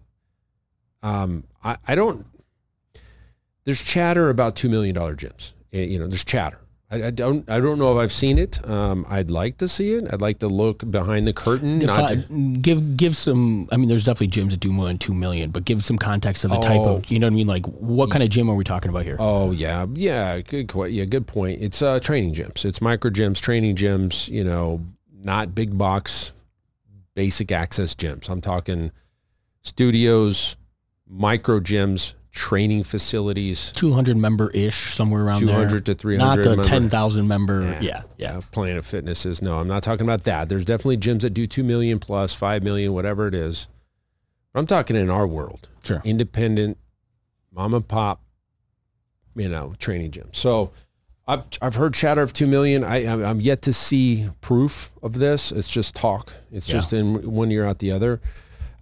Um, 1.02 1.46
I, 1.64 1.78
I 1.88 1.96
don't. 1.96 2.26
There's 3.66 3.82
chatter 3.84 4.30
about 4.30 4.56
two 4.56 4.70
million 4.70 4.96
dollar 4.96 5.16
gyms. 5.16 5.54
Eh, 5.74 5.84
You 5.84 6.00
know, 6.00 6.08
there's 6.08 6.24
chatter. 6.24 6.60
I, 6.92 7.04
I 7.06 7.12
don't. 7.12 7.48
I 7.50 7.60
don't 7.60 7.78
know 7.78 7.96
if 7.96 8.02
I've 8.04 8.12
seen 8.12 8.40
it. 8.40 8.68
Um, 8.68 9.06
I'd 9.08 9.30
like 9.30 9.58
to 9.60 9.68
see 9.68 9.94
it. 9.94 10.12
I'd 10.12 10.22
like 10.22 10.40
to 10.40 10.48
look 10.48 10.90
behind 10.90 11.28
the 11.28 11.34
curtain. 11.34 11.78
Not 11.80 12.00
I- 12.00 12.16
to- 12.16 12.58
give 12.58 12.98
give 12.98 13.16
some. 13.16 13.70
I 13.72 13.78
mean, 13.78 13.88
there's 13.90 14.06
definitely 14.06 14.30
gyms 14.42 14.52
that 14.52 14.60
do 14.60 14.72
more 14.72 14.86
than 14.86 14.98
two 14.98 15.14
million, 15.14 15.52
but 15.52 15.66
give 15.66 15.84
some 15.86 16.00
context 16.00 16.44
of 16.46 16.50
the 16.50 16.60
type 16.60 16.80
Oh. 16.82 16.96
of. 16.96 17.12
You 17.12 17.20
know 17.20 17.28
what 17.28 17.34
I 17.34 17.36
mean? 17.36 17.48
Like, 17.48 17.66
what 17.68 18.10
kind 18.10 18.24
of 18.24 18.30
gym 18.30 18.50
are 18.50 18.56
we 18.56 18.64
talking 18.64 18.90
about 18.90 19.04
here? 19.06 19.18
Oh 19.20 19.52
yeah, 19.52 19.86
yeah, 19.94 20.42
good, 20.42 20.72
yeah, 20.90 21.06
good 21.06 21.28
point. 21.28 21.62
It's 21.62 21.82
uh, 21.84 22.00
training 22.00 22.34
gyms. 22.34 22.66
It's 22.66 22.82
micro 22.82 23.12
gyms, 23.12 23.40
training 23.40 23.76
gyms. 23.76 24.28
You 24.28 24.44
know, 24.44 24.84
not 25.14 25.54
big 25.54 25.78
box, 25.78 26.34
basic 27.14 27.52
access 27.52 27.94
gyms. 27.94 28.30
I'm 28.30 28.42
talking 28.42 28.92
studios, 29.70 30.58
micro 31.08 31.60
gyms, 31.60 32.14
training 32.32 32.84
facilities. 32.84 33.72
Two 33.72 33.94
hundred 33.94 34.18
member 34.18 34.50
ish, 34.52 34.94
somewhere 34.94 35.24
around 35.24 35.46
there. 35.46 35.56
200 35.56 35.86
to 35.86 35.96
300 35.96 36.26
Not 36.26 36.44
the 36.44 36.50
member. 36.50 36.64
ten 36.64 36.90
thousand 36.90 37.28
member. 37.28 37.62
Yeah. 37.62 37.80
Yeah, 37.82 38.02
yeah. 38.18 38.38
Uh, 38.38 38.42
Planet 38.52 38.84
Fitness 38.86 39.26
is 39.26 39.42
no. 39.42 39.60
I'm 39.60 39.68
not 39.68 39.84
talking 39.84 40.06
about 40.06 40.24
that. 40.26 40.50
There's 40.50 40.66
definitely 40.66 40.98
gyms 40.98 41.22
that 41.22 41.32
do 41.32 41.48
two 41.48 41.64
million 41.64 42.00
plus, 42.00 42.34
five 42.34 42.64
million, 42.64 42.94
whatever 42.94 43.28
it 43.28 43.34
is. 43.34 43.68
I'm 44.56 44.66
talking 44.68 44.96
in 44.96 45.10
our 45.10 45.28
world. 45.28 45.70
Sure. 45.84 46.02
independent, 46.04 46.78
mom 47.54 47.74
and 47.74 47.88
pop, 47.88 48.22
you 49.36 49.48
know, 49.48 49.74
training 49.80 50.12
gym. 50.12 50.28
So 50.34 50.72
I've, 51.28 51.44
I've 51.62 51.76
heard 51.76 51.94
chatter 51.94 52.22
of 52.22 52.34
2 52.34 52.48
million. 52.48 52.84
I, 52.84 53.06
I'm 53.08 53.24
I'm 53.24 53.40
yet 53.42 53.62
to 53.64 53.74
see 53.74 54.30
proof 54.42 54.92
of 55.02 55.14
this. 55.20 55.52
It's 55.52 55.70
just 55.70 55.96
talk. 55.96 56.34
It's 56.52 56.68
Yeah. 56.68 56.74
just 56.74 56.94
in 56.94 57.32
one 57.32 57.52
ear 57.52 57.66
out 57.66 57.80
the 57.80 57.92
other. 57.92 58.20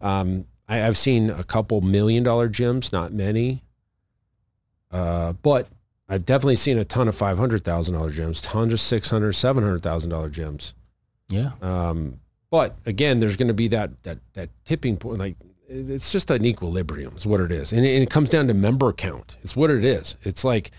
Um, 0.01 0.45
I, 0.67 0.85
I've 0.85 0.97
seen 0.97 1.29
a 1.29 1.43
couple 1.43 1.81
million 1.81 2.23
dollar 2.23 2.49
gyms, 2.49 2.91
not 2.91 3.13
many. 3.13 3.63
Uh, 4.91 5.33
but 5.33 5.67
I've 6.09 6.25
definitely 6.25 6.55
seen 6.55 6.77
a 6.77 6.85
ton 6.85 7.07
of 7.07 7.15
$500,000 7.15 7.61
gyms, 7.61 8.41
tons 8.41 8.73
of 8.73 8.79
$600,000, 8.79 9.79
$700,000 9.81 10.31
gyms. 10.31 10.73
Yeah. 11.29 11.51
Um, 11.61 12.19
but 12.49 12.77
again, 12.85 13.19
there's 13.19 13.35
going 13.35 13.49
to 13.49 13.53
be 13.53 13.67
that 13.69 14.01
that 14.03 14.19
that 14.33 14.49
tipping 14.63 14.97
point. 14.97 15.19
Like 15.19 15.35
it's 15.67 16.11
just 16.11 16.31
an 16.31 16.45
equilibrium. 16.45 17.15
Is 17.15 17.25
what 17.25 17.41
it 17.41 17.51
is, 17.51 17.73
and 17.73 17.85
it, 17.85 17.93
and 17.93 18.03
it 18.03 18.09
comes 18.09 18.29
down 18.29 18.47
to 18.47 18.53
member 18.53 18.93
count. 18.93 19.37
It's 19.41 19.55
what 19.55 19.69
it 19.69 19.83
is. 19.83 20.15
It's 20.23 20.45
like 20.45 20.71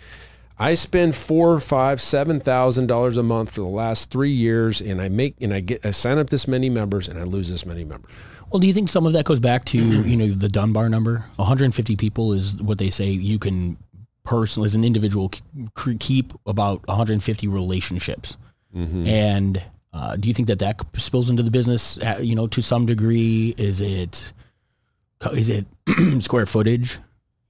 I 0.59 0.74
spend 0.74 1.14
four, 1.14 1.61
five, 1.61 2.01
seven 2.01 2.40
thousand 2.40 2.87
dollars 2.87 3.18
a 3.18 3.22
month 3.22 3.51
for 3.51 3.61
the 3.61 3.66
last 3.66 4.11
three 4.11 4.31
years, 4.31 4.81
and 4.81 5.01
I 5.03 5.11
make 5.11 5.37
and 5.42 5.53
I 5.53 5.61
get 5.61 5.85
I 5.85 5.90
sign 5.90 6.16
up 6.16 6.31
this 6.31 6.48
many 6.48 6.70
members, 6.70 7.09
and 7.09 7.18
I 7.18 7.24
lose 7.24 7.51
this 7.51 7.66
many 7.66 7.85
members. 7.85 8.11
Well, 8.50 8.61
do 8.61 8.66
you 8.66 8.72
think 8.72 8.88
some 8.88 9.04
of 9.06 9.12
that 9.12 9.24
goes 9.24 9.40
back 9.40 9.64
to 9.66 9.78
you 9.78 10.16
know 10.16 10.28
the 10.28 10.48
Dunbar 10.48 10.88
number? 10.88 11.24
150 11.37 11.96
people 11.96 12.32
is 12.32 12.56
what 12.62 12.78
they 12.78 12.90
say 12.90 13.11
you 13.11 13.38
can 13.38 13.76
personally 14.24 14.66
as 14.66 14.74
an 14.74 14.84
individual 14.84 15.30
keep 15.98 16.32
about 16.46 16.87
150 16.87 17.46
relationships. 17.48 18.37
And 18.74 19.62
uh, 19.92 20.16
do 20.16 20.28
you 20.28 20.34
think 20.34 20.46
that 20.48 20.58
that 20.61 20.80
spills 20.96 21.30
into 21.30 21.42
the 21.42 21.50
business? 21.50 21.98
You 22.20 22.34
know, 22.37 22.46
to 22.48 22.62
some 22.62 22.87
degree, 22.87 23.54
is 23.58 23.80
it 23.80 24.32
is 25.32 25.48
it 25.48 25.66
square 26.20 26.46
footage? 26.46 26.98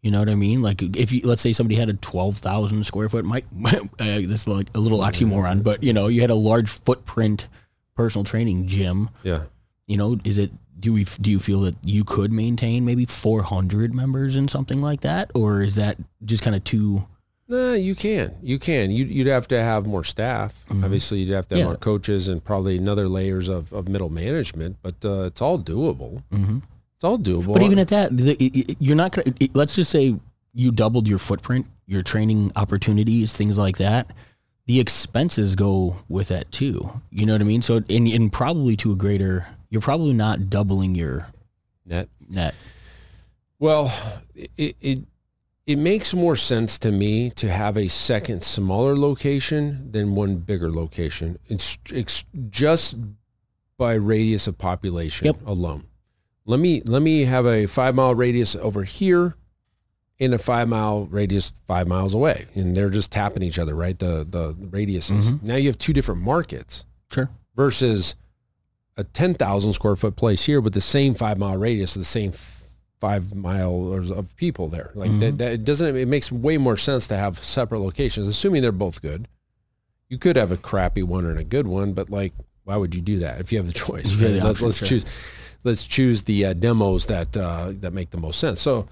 You 0.01 0.13
know 0.13 0.21
what 0.21 0.29
I 0.29 0.37
mean? 0.37 0.63
Like 0.63 0.81
if 0.97 1.11
you 1.13 1.21
let's 1.25 1.43
say 1.43 1.53
somebody 1.53 1.75
had 1.75 1.89
a 1.91 1.95
12,000 1.95 2.85
square 2.87 3.09
foot, 3.09 3.25
might 3.27 3.45
uh, 3.65 3.79
this 3.99 4.43
is 4.43 4.49
like 4.49 4.69
a 4.75 4.79
little 4.79 5.01
oxymoron, 5.01 5.63
but 5.63 5.83
you 5.83 5.93
know 5.93 6.07
you 6.09 6.21
had 6.23 6.31
a 6.31 6.35
large 6.37 6.69
footprint 6.71 7.49
personal 7.97 8.25
training 8.25 8.69
gym 8.69 9.11
Yeah. 9.25 9.43
you 9.89 9.97
know 9.97 10.21
is 10.23 10.39
it 10.39 10.53
do 10.81 10.93
we 10.93 11.05
do 11.21 11.31
you 11.31 11.39
feel 11.41 11.61
that 11.63 11.77
you 11.85 12.05
could 12.05 12.33
maintain 12.33 12.85
maybe 12.85 13.05
400 13.05 13.95
members 13.95 14.37
in 14.37 14.49
something 14.49 14.81
like 14.81 15.01
that 15.03 15.31
or 15.35 15.63
is 15.63 15.75
that 15.75 15.97
just 16.25 16.43
kind 16.43 16.55
of 16.57 16.63
too 16.65 17.05
No, 17.49 17.73
you 17.73 17.95
can. 17.95 18.35
You 18.43 18.59
can. 18.59 18.91
You, 18.91 19.07
you'd 19.07 19.27
have 19.27 19.49
to 19.49 19.59
have 19.59 19.87
more 19.87 20.05
staff. 20.05 20.65
Obviously, 20.71 21.21
you'd 21.21 21.31
have 21.35 21.49
to 21.49 21.55
have 21.55 21.61
Yeah. 21.61 21.65
more 21.65 21.77
coaches 21.79 22.29
and 22.29 22.45
probably 22.45 22.77
another 22.77 23.09
layers 23.09 23.49
of, 23.49 23.73
of 23.73 23.89
middle 23.89 24.11
management. 24.11 24.77
But 24.83 24.97
uh, 25.03 25.23
it's 25.31 25.41
all 25.41 25.59
doable. 25.59 26.23
It's 26.31 27.05
all 27.05 27.19
doable. 27.19 27.55
but 27.55 27.63
even 27.63 27.79
at 27.79 27.89
that 27.89 28.15
the, 28.15 28.37
you're 28.79 28.97
not 28.97 29.13
gonna 29.13 29.33
let's 29.55 29.75
just 29.77 29.91
say 29.91 30.17
you 30.53 30.71
doubled 30.73 31.07
your 31.09 31.19
footprint 31.19 31.65
your 31.87 32.03
training 32.03 32.53
opportunities 32.57 33.33
things 33.33 33.57
like 33.57 33.79
that 33.79 34.11
the 34.67 34.79
expenses 34.81 35.55
go 35.55 35.97
with 36.09 36.29
that 36.29 36.51
too 36.53 37.01
you 37.11 37.25
know 37.25 37.33
what 37.35 37.41
i 37.41 37.45
mean 37.45 37.63
so 37.63 37.77
and, 37.89 38.09
and 38.09 38.33
probably 38.33 38.77
to 38.77 38.91
a 38.93 38.97
greater 38.97 39.47
you're 39.71 39.81
probably 39.83 40.13
not 40.15 40.49
doubling 40.51 40.95
your 40.95 41.29
net. 41.85 42.09
net 42.29 42.55
Well, 43.59 43.93
it, 44.35 44.77
it 44.81 45.01
it 45.67 45.77
makes 45.79 46.15
more 46.15 46.35
sense 46.37 46.79
to 46.79 46.91
me 46.91 47.29
to 47.31 47.51
have 47.51 47.77
a 47.77 47.89
second 47.89 48.43
smaller 48.43 48.97
location 48.97 49.91
than 49.93 50.15
one 50.15 50.37
bigger 50.37 50.73
location. 50.73 51.39
It's, 51.47 51.77
it's 51.93 52.25
just 52.49 52.97
by 53.77 53.93
radius 53.93 54.47
of 54.47 54.57
population 54.57 55.27
Yep. 55.27 55.47
alone. 55.47 55.85
Let 56.47 56.59
me 56.61 56.81
let 56.87 57.03
me 57.03 57.25
have 57.27 57.45
a 57.47 57.67
five 57.67 57.95
mile 57.95 58.15
radius 58.15 58.57
over 58.57 58.85
here, 58.85 59.37
and 60.19 60.33
a 60.33 60.39
five 60.39 60.67
mile 60.67 61.05
radius 61.05 61.53
five 61.67 61.87
miles 61.87 62.15
away, 62.15 62.47
and 62.55 62.75
they're 62.75 62.89
just 62.89 63.13
tapping 63.13 63.43
each 63.43 63.59
other, 63.59 63.75
right? 63.75 63.99
The 63.99 64.27
the 64.29 64.55
radiuses. 64.55 65.25
Mm-hmm. 65.33 65.47
Now 65.47 65.57
you 65.57 65.69
have 65.69 65.77
two 65.77 65.93
different 65.93 66.23
markets 66.23 66.87
sure 67.13 67.29
versus 67.55 68.17
a 68.99 69.05
10,000 69.05 69.73
square 69.73 69.97
foot 69.97 70.17
place 70.17 70.45
here 70.45 70.61
with 70.61 70.75
the 70.75 70.81
same 70.81 71.15
five 71.15 71.39
mile 71.39 71.57
radius, 71.57 71.95
the 71.95 72.05
same 72.05 72.31
f- 72.31 72.65
five 73.01 73.33
miles 73.33 74.11
of 74.11 74.37
people 74.37 74.69
there. 74.69 74.91
Like 74.95 75.19
that, 75.21 75.39
that 75.39 75.53
it 75.53 75.65
doesn't, 75.65 75.97
it 75.97 76.09
makes 76.09 76.33
way 76.33 76.59
more 76.59 76.77
sense 76.77 77.07
to 77.09 77.17
have 77.17 77.39
separate 77.39 77.79
locations, 77.79 78.27
assuming 78.27 78.61
they're 78.61 78.73
both 78.73 79.01
good. 79.01 79.29
You 80.09 80.19
could 80.19 80.35
have 80.35 80.51
a 80.51 80.57
crappy 80.57 81.05
one 81.05 81.25
and 81.25 81.39
a 81.39 81.45
good 81.45 81.69
one, 81.69 81.93
but 81.93 82.11
like, 82.11 82.33
why 82.65 82.77
would 82.77 82.95
you 82.95 83.01
do 83.01 83.21
that 83.21 83.41
if 83.41 83.53
you 83.53 83.59
have 83.59 83.69
the 83.69 83.73
choice? 83.87 84.13
Right? 84.15 84.33
the 84.33 84.41
let's 84.45 84.61
let's 84.61 84.79
sure. 84.79 84.89
choose, 84.89 85.05
let's 85.63 85.87
choose 85.87 86.25
the 86.25 86.47
uh, 86.47 86.53
demos 86.55 87.07
that, 87.07 87.37
uh, 87.37 87.73
that 87.77 87.93
make 87.93 88.11
the 88.11 88.19
most 88.19 88.41
sense. 88.41 88.61
So, 88.61 88.89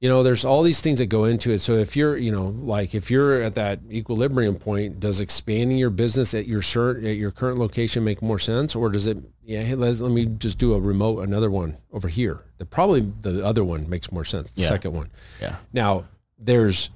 you 0.00 0.08
know, 0.08 0.22
there's 0.22 0.46
all 0.46 0.62
these 0.62 0.80
things 0.80 0.98
that 0.98 1.06
go 1.06 1.24
into 1.24 1.50
it. 1.50 1.58
So 1.58 1.74
if 1.74 1.94
you're, 1.94 2.16
you 2.16 2.32
know, 2.32 2.46
like 2.58 2.94
if 2.94 3.10
you're 3.10 3.42
at 3.42 3.54
that 3.56 3.80
equilibrium 3.90 4.54
point, 4.56 4.98
does 4.98 5.20
expanding 5.20 5.76
your 5.76 5.90
business 5.90 6.32
at 6.32 6.46
your 6.46 6.62
cert, 6.62 6.98
at 7.04 7.16
your 7.16 7.30
current 7.30 7.58
location 7.58 8.02
make 8.02 8.22
more 8.22 8.38
sense, 8.38 8.74
or 8.74 8.88
does 8.88 9.06
it? 9.06 9.18
Yeah, 9.44 9.60
hey, 9.62 9.74
let's, 9.74 10.00
let 10.00 10.10
me 10.12 10.24
just 10.24 10.56
do 10.58 10.72
a 10.74 10.80
remote, 10.80 11.20
another 11.20 11.50
one 11.50 11.76
over 11.92 12.08
here. 12.08 12.40
The 12.56 12.64
probably 12.64 13.00
the 13.20 13.44
other 13.44 13.62
one 13.62 13.90
makes 13.90 14.10
more 14.10 14.24
sense. 14.24 14.50
The 14.52 14.62
Yeah. 14.62 14.68
second 14.68 14.94
one. 14.94 15.10
yeah 15.40 15.56
Now 15.72 16.04
there's 16.38 16.88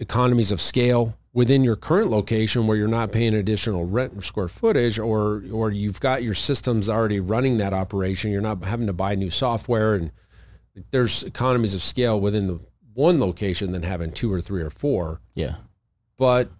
economies 0.00 0.50
of 0.50 0.60
scale 0.60 1.16
within 1.32 1.62
your 1.62 1.76
current 1.76 2.10
location 2.10 2.66
where 2.66 2.76
you're 2.76 2.88
not 2.88 3.12
paying 3.12 3.34
additional 3.34 3.86
rent 3.86 4.12
or 4.16 4.22
square 4.22 4.48
footage 4.48 4.98
or 4.98 5.44
or 5.52 5.70
you've 5.70 6.00
got 6.00 6.22
your 6.24 6.34
systems 6.34 6.88
already 6.88 7.20
running 7.20 7.58
that 7.58 7.72
operation 7.72 8.32
you're 8.32 8.40
not 8.42 8.64
having 8.64 8.86
to 8.88 8.92
buy 8.92 9.14
new 9.14 9.30
software 9.30 9.94
and 9.94 10.10
there's 10.90 11.22
economies 11.24 11.74
of 11.74 11.82
scale 11.82 12.18
within 12.20 12.46
the 12.46 12.60
one 12.94 13.20
location 13.20 13.72
than 13.72 13.82
having 13.82 14.12
two 14.12 14.32
or 14.32 14.40
three 14.40 14.62
or 14.62 14.70
four 14.70 15.20
yeah 15.34 15.54
but 16.16 16.50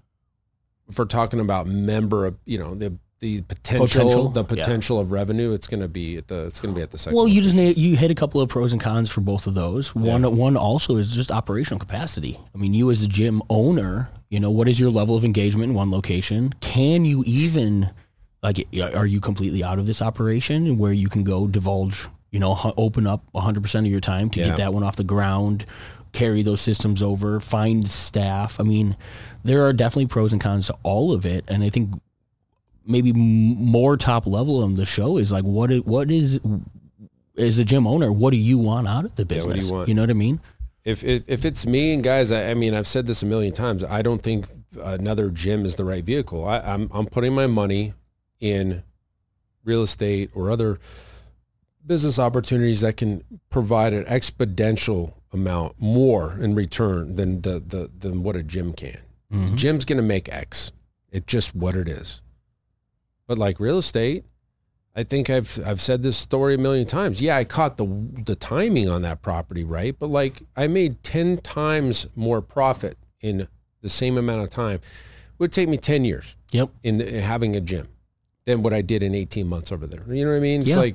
if 0.88 0.98
we're 0.98 1.04
talking 1.04 1.40
about 1.40 1.66
member 1.66 2.34
you 2.44 2.58
know 2.58 2.74
the 2.74 2.92
the 3.20 3.40
potential, 3.42 3.86
Potential, 3.86 4.28
the 4.28 4.40
yeah. 4.42 4.46
potential 4.64 5.00
of 5.00 5.10
revenue 5.10 5.52
it's 5.52 5.66
going 5.66 5.80
to 5.80 5.88
be 5.88 6.18
at 6.18 6.28
the 6.28 6.44
it's 6.44 6.60
going 6.60 6.74
to 6.74 6.78
be 6.78 6.82
at 6.82 6.90
the 6.90 6.98
second 6.98 7.16
Well, 7.16 7.26
you 7.26 7.40
just 7.40 7.56
location. 7.56 7.80
na- 7.80 7.88
you 7.88 7.96
hit 7.96 8.10
a 8.10 8.14
couple 8.14 8.40
of 8.42 8.50
pros 8.50 8.72
and 8.72 8.80
cons 8.82 9.08
for 9.08 9.22
both 9.22 9.46
of 9.46 9.54
those. 9.54 9.94
One 9.94 10.36
one 10.36 10.58
also 10.58 10.96
is 10.96 11.10
just 11.10 11.30
operational 11.30 11.78
capacity. 11.78 12.38
I 12.54 12.58
mean, 12.58 12.74
you 12.74 12.90
as 12.90 13.02
a 13.02 13.08
gym 13.08 13.40
owner, 13.48 14.10
you 14.28 14.40
know, 14.40 14.50
what 14.50 14.68
is 14.68 14.78
your 14.78 14.90
level 14.90 15.16
of 15.16 15.24
engagement 15.24 15.70
in 15.70 15.74
one 15.74 15.90
location? 15.90 16.52
Can 16.60 17.06
you 17.06 17.22
even 17.26 17.88
like 18.42 18.58
are 18.94 19.06
you 19.06 19.20
completely 19.22 19.64
out 19.64 19.78
of 19.78 19.86
this 19.86 20.02
operation 20.02 20.76
where 20.76 20.92
you 20.92 21.08
can 21.08 21.24
go 21.24 21.46
divulge, 21.46 22.08
you 22.34 22.40
know, 22.40 22.58
open 22.76 23.06
up 23.06 23.22
100% 23.32 23.78
of 23.78 23.86
your 23.86 24.00
time 24.00 24.28
to 24.30 24.40
Yeah. 24.40 24.46
get 24.48 24.56
that 24.56 24.74
one 24.74 24.82
off 24.82 24.96
the 24.96 25.04
ground, 25.04 25.64
carry 26.10 26.42
those 26.42 26.60
systems 26.60 27.00
over, 27.00 27.38
find 27.38 27.88
staff. 27.88 28.58
I 28.58 28.64
mean, 28.64 28.96
there 29.44 29.64
are 29.64 29.72
definitely 29.72 30.06
pros 30.08 30.32
and 30.32 30.40
cons 30.42 30.66
to 30.66 30.76
all 30.82 31.12
of 31.12 31.24
it, 31.24 31.44
and 31.46 31.62
I 31.62 31.70
think 31.70 31.90
maybe 32.84 33.10
m- 33.10 33.16
more 33.16 33.96
top 33.96 34.26
level 34.26 34.64
on 34.64 34.74
the 34.74 34.84
show 34.84 35.16
is 35.16 35.30
like 35.30 35.44
what 35.44 35.70
is, 35.70 35.82
what 35.84 36.10
is 36.10 36.40
as 37.38 37.58
a 37.58 37.64
gym 37.64 37.86
owner 37.86 38.12
what 38.12 38.30
do 38.30 38.36
you 38.36 38.58
want 38.58 38.86
out 38.86 39.04
of 39.06 39.14
the 39.14 39.22
Yeah, 39.22 39.26
business 39.28 39.46
what 39.46 39.54
do 39.60 39.66
you 39.66 39.72
want? 39.72 39.88
you 39.88 39.94
know 39.94 40.02
what 40.02 40.10
i 40.10 40.14
mean 40.14 40.38
If, 40.84 41.02
if 41.02 41.22
if 41.26 41.44
it's 41.46 41.64
me 41.66 41.94
and 41.94 42.02
guys, 42.04 42.30
I, 42.30 42.50
I 42.50 42.54
mean, 42.54 42.74
I've 42.74 42.86
said 42.86 43.06
this 43.06 43.22
a 43.22 43.26
million 43.26 43.52
times. 43.54 43.82
I 43.84 44.02
don't 44.02 44.22
think 44.22 44.46
another 44.82 45.30
gym 45.30 45.64
is 45.64 45.76
the 45.76 45.84
right 45.84 46.04
vehicle. 46.04 46.44
I, 46.46 46.58
I'm 46.58 46.90
I'm 46.92 47.06
putting 47.06 47.32
my 47.32 47.46
money 47.46 47.94
in 48.38 48.82
real 49.64 49.82
estate 49.82 50.30
or 50.34 50.50
other 50.50 50.78
business 51.86 52.18
opportunities 52.18 52.80
that 52.80 52.96
can 52.96 53.22
provide 53.50 53.92
an 53.92 54.04
exponential 54.04 55.14
amount 55.32 55.74
more 55.78 56.38
in 56.38 56.54
return 56.54 57.16
than 57.16 57.40
the, 57.42 57.60
the 57.60 57.90
than 57.98 58.22
what 58.22 58.36
a 58.36 58.42
gym 58.42 58.72
can. 58.72 58.98
The 59.30 59.50
gym's 59.56 59.84
going 59.84 59.96
to 59.96 60.02
make 60.02 60.28
X. 60.32 60.70
It's 61.10 61.26
just 61.26 61.56
what 61.56 61.74
it 61.74 61.88
is. 61.88 62.20
But 63.26 63.36
like 63.36 63.58
real 63.58 63.78
estate, 63.78 64.24
I 64.94 65.02
think 65.02 65.28
I've 65.28 65.58
I've 65.66 65.80
said 65.80 66.04
this 66.04 66.16
story 66.16 66.54
a 66.54 66.58
million 66.58 66.86
times. 66.86 67.20
Yeah, 67.20 67.36
I 67.36 67.42
caught 67.44 67.76
the 67.76 67.86
the 68.24 68.36
timing 68.36 68.88
on 68.88 69.02
that 69.02 69.22
property 69.22 69.64
right, 69.64 69.96
but 69.98 70.06
like 70.08 70.42
I 70.56 70.68
made 70.68 71.02
ten 71.02 71.38
times 71.38 72.06
more 72.14 72.40
profit 72.40 72.96
in 73.20 73.48
the 73.80 73.88
same 73.88 74.16
amount 74.16 74.42
of 74.44 74.50
time. 74.50 74.76
It 74.76 75.40
would 75.40 75.52
take 75.52 75.68
me 75.68 75.78
ten 75.78 76.04
years 76.04 76.36
Yep. 76.52 76.70
in, 76.84 76.98
the, 76.98 77.16
in 77.16 77.20
having 77.22 77.56
a 77.56 77.60
gym 77.60 77.88
than 78.44 78.62
what 78.62 78.72
I 78.72 78.82
did 78.82 79.02
in 79.02 79.16
eighteen 79.16 79.48
months 79.48 79.72
over 79.72 79.88
there. 79.88 80.04
You 80.08 80.24
know 80.24 80.30
what 80.30 80.36
I 80.36 80.40
mean? 80.40 80.60
It's 80.60 80.70
Yeah. 80.70 80.76
like 80.76 80.94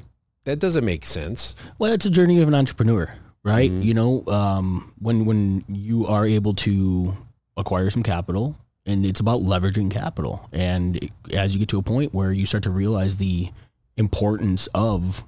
that 0.49 0.59
doesn't 0.59 0.83
make 0.85 1.05
sense. 1.05 1.55
Well, 1.77 1.93
it's 1.93 2.05
a 2.05 2.09
journey 2.09 2.41
of 2.41 2.47
an 2.47 2.55
entrepreneur, 2.55 3.13
right? 3.43 3.71
Mhm. 3.71 3.83
You 3.83 3.93
know, 3.93 4.23
um, 4.27 4.93
when 4.99 5.25
when 5.25 5.63
you 5.67 6.05
are 6.07 6.25
able 6.25 6.53
to 6.55 7.15
acquire 7.55 7.89
some 7.89 8.03
capital, 8.03 8.55
and 8.85 9.05
it's 9.05 9.19
about 9.19 9.41
leveraging 9.41 9.91
capital, 9.91 10.47
and 10.51 10.99
as 11.31 11.53
you 11.53 11.59
get 11.59 11.69
to 11.69 11.77
a 11.77 11.83
point 11.83 12.13
where 12.13 12.31
you 12.31 12.45
start 12.45 12.63
to 12.63 12.69
realize 12.71 13.17
the 13.17 13.49
importance 13.97 14.67
of 14.73 15.23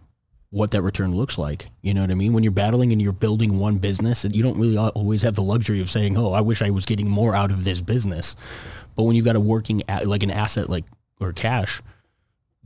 what 0.50 0.72
that 0.72 0.82
return 0.82 1.16
looks 1.16 1.38
like, 1.38 1.70
you 1.82 1.94
know 1.94 2.02
what 2.02 2.12
I 2.12 2.16
mean? 2.16 2.34
When 2.34 2.44
you're 2.44 2.52
battling 2.52 2.92
and 2.92 3.02
you're 3.02 3.14
building 3.14 3.58
one 3.60 3.78
business, 3.78 4.26
and 4.26 4.36
you 4.36 4.44
don't 4.44 4.58
really 4.58 4.78
always 4.78 5.22
have 5.22 5.36
the 5.36 5.44
luxury 5.44 5.80
of 5.80 5.90
saying, 5.90 6.18
"Oh, 6.18 6.32
I 6.34 6.42
wish 6.42 6.62
I 6.62 6.72
was 6.72 6.86
getting 6.86 7.08
more 7.10 7.36
out 7.36 7.52
of 7.52 7.64
this 7.64 7.80
business," 7.82 8.36
but 8.96 9.04
when 9.04 9.16
you've 9.16 9.26
got 9.26 9.36
a 9.36 9.40
working 9.40 9.84
like 10.04 10.24
an 10.24 10.32
asset 10.32 10.70
like 10.70 10.86
or 11.20 11.32
cash, 11.32 11.82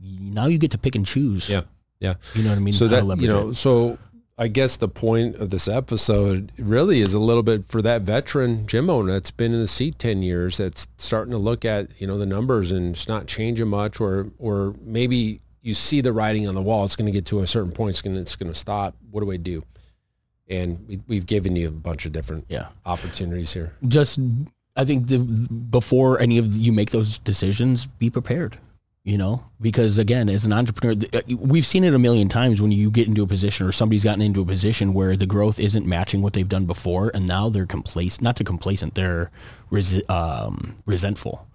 now 0.00 0.46
you 0.46 0.58
get 0.58 0.70
to 0.72 0.78
pick 0.78 0.94
and 0.94 1.04
choose. 1.06 1.48
Yeah. 1.50 1.62
Yeah. 2.00 2.14
You 2.34 2.42
know 2.42 2.50
what 2.50 2.58
I 2.58 2.60
mean? 2.60 2.72
so 2.74 2.88
that 2.88 3.04
you 3.20 3.28
know 3.28 3.48
it. 3.50 3.54
so 3.54 3.98
i 4.38 4.48
guess 4.48 4.76
the 4.76 4.88
point 4.88 5.34
of 5.36 5.48
this 5.48 5.66
episode 5.66 6.52
really 6.58 7.00
is 7.00 7.14
a 7.14 7.18
little 7.18 7.42
bit 7.42 7.64
for 7.64 7.80
that 7.80 8.02
veteran 8.02 8.66
gym 8.66 8.90
owner 8.90 9.12
that's 9.12 9.30
been 9.30 9.54
in 9.54 9.60
the 9.60 9.66
seat 9.66 9.98
10 9.98 10.22
years 10.22 10.58
that's 10.58 10.86
starting 10.98 11.30
to 11.32 11.38
look 11.38 11.64
at 11.64 11.88
you 11.98 12.06
know 12.06 12.18
the 12.18 12.26
numbers 12.26 12.70
and 12.70 12.90
it's 12.94 13.08
not 13.08 13.26
changing 13.26 13.68
much 13.68 13.98
or 13.98 14.26
or 14.38 14.74
maybe 14.84 15.40
you 15.62 15.72
see 15.72 16.02
the 16.02 16.12
writing 16.12 16.46
on 16.46 16.54
the 16.54 16.60
wall 16.60 16.84
it's 16.84 16.96
going 16.96 17.06
to 17.06 17.12
get 17.12 17.24
to 17.24 17.40
a 17.40 17.46
certain 17.46 17.72
point 17.72 17.90
it's 17.90 18.02
going 18.02 18.14
to 18.14 18.20
it's 18.20 18.36
going 18.36 18.52
to 18.52 18.58
stop 18.58 18.94
what 19.10 19.22
do 19.22 19.32
i 19.32 19.38
do 19.38 19.64
and 20.48 20.86
we, 20.86 21.00
we've 21.08 21.26
given 21.26 21.56
you 21.56 21.68
a 21.68 21.70
bunch 21.70 22.04
of 22.04 22.12
different 22.12 22.44
Yeah. 22.48 22.66
opportunities 22.84 23.54
here 23.54 23.72
just 23.88 24.18
I 24.78 24.84
think 24.84 25.08
the, 25.08 25.18
before 25.18 26.20
any 26.20 26.36
of 26.36 26.54
you 26.54 26.70
make 26.70 26.90
those 26.90 27.16
decisions, 27.18 27.86
be 27.86 28.10
prepared. 28.10 28.58
You 29.06 29.18
know, 29.18 29.44
because 29.60 29.98
again, 29.98 30.28
as 30.28 30.44
an 30.44 30.52
entrepreneur, 30.52 31.00
uh, 31.12 31.20
we've 31.38 31.64
seen 31.64 31.84
it 31.84 31.94
a 31.94 31.98
million 31.98 32.28
times 32.28 32.60
when 32.60 32.72
you 32.72 32.90
get 32.90 33.06
into 33.06 33.22
a 33.22 33.26
position 33.28 33.64
or 33.64 33.70
somebody's 33.70 34.02
gotten 34.02 34.20
into 34.20 34.40
a 34.40 34.44
position 34.44 34.94
where 34.94 35.14
the 35.14 35.26
growth 35.26 35.60
isn't 35.60 35.86
matching 35.86 36.22
what 36.22 36.32
they've 36.32 36.48
done 36.48 36.66
before, 36.66 37.12
and 37.14 37.24
now 37.24 37.48
they're 37.48 37.66
complacent. 37.66 38.22
Not 38.22 38.34
to 38.34 38.42
complacent, 38.42 38.96
they're 38.96 39.30
resi- 39.70 40.10
um, 40.10 40.74
resentful. 40.86 41.46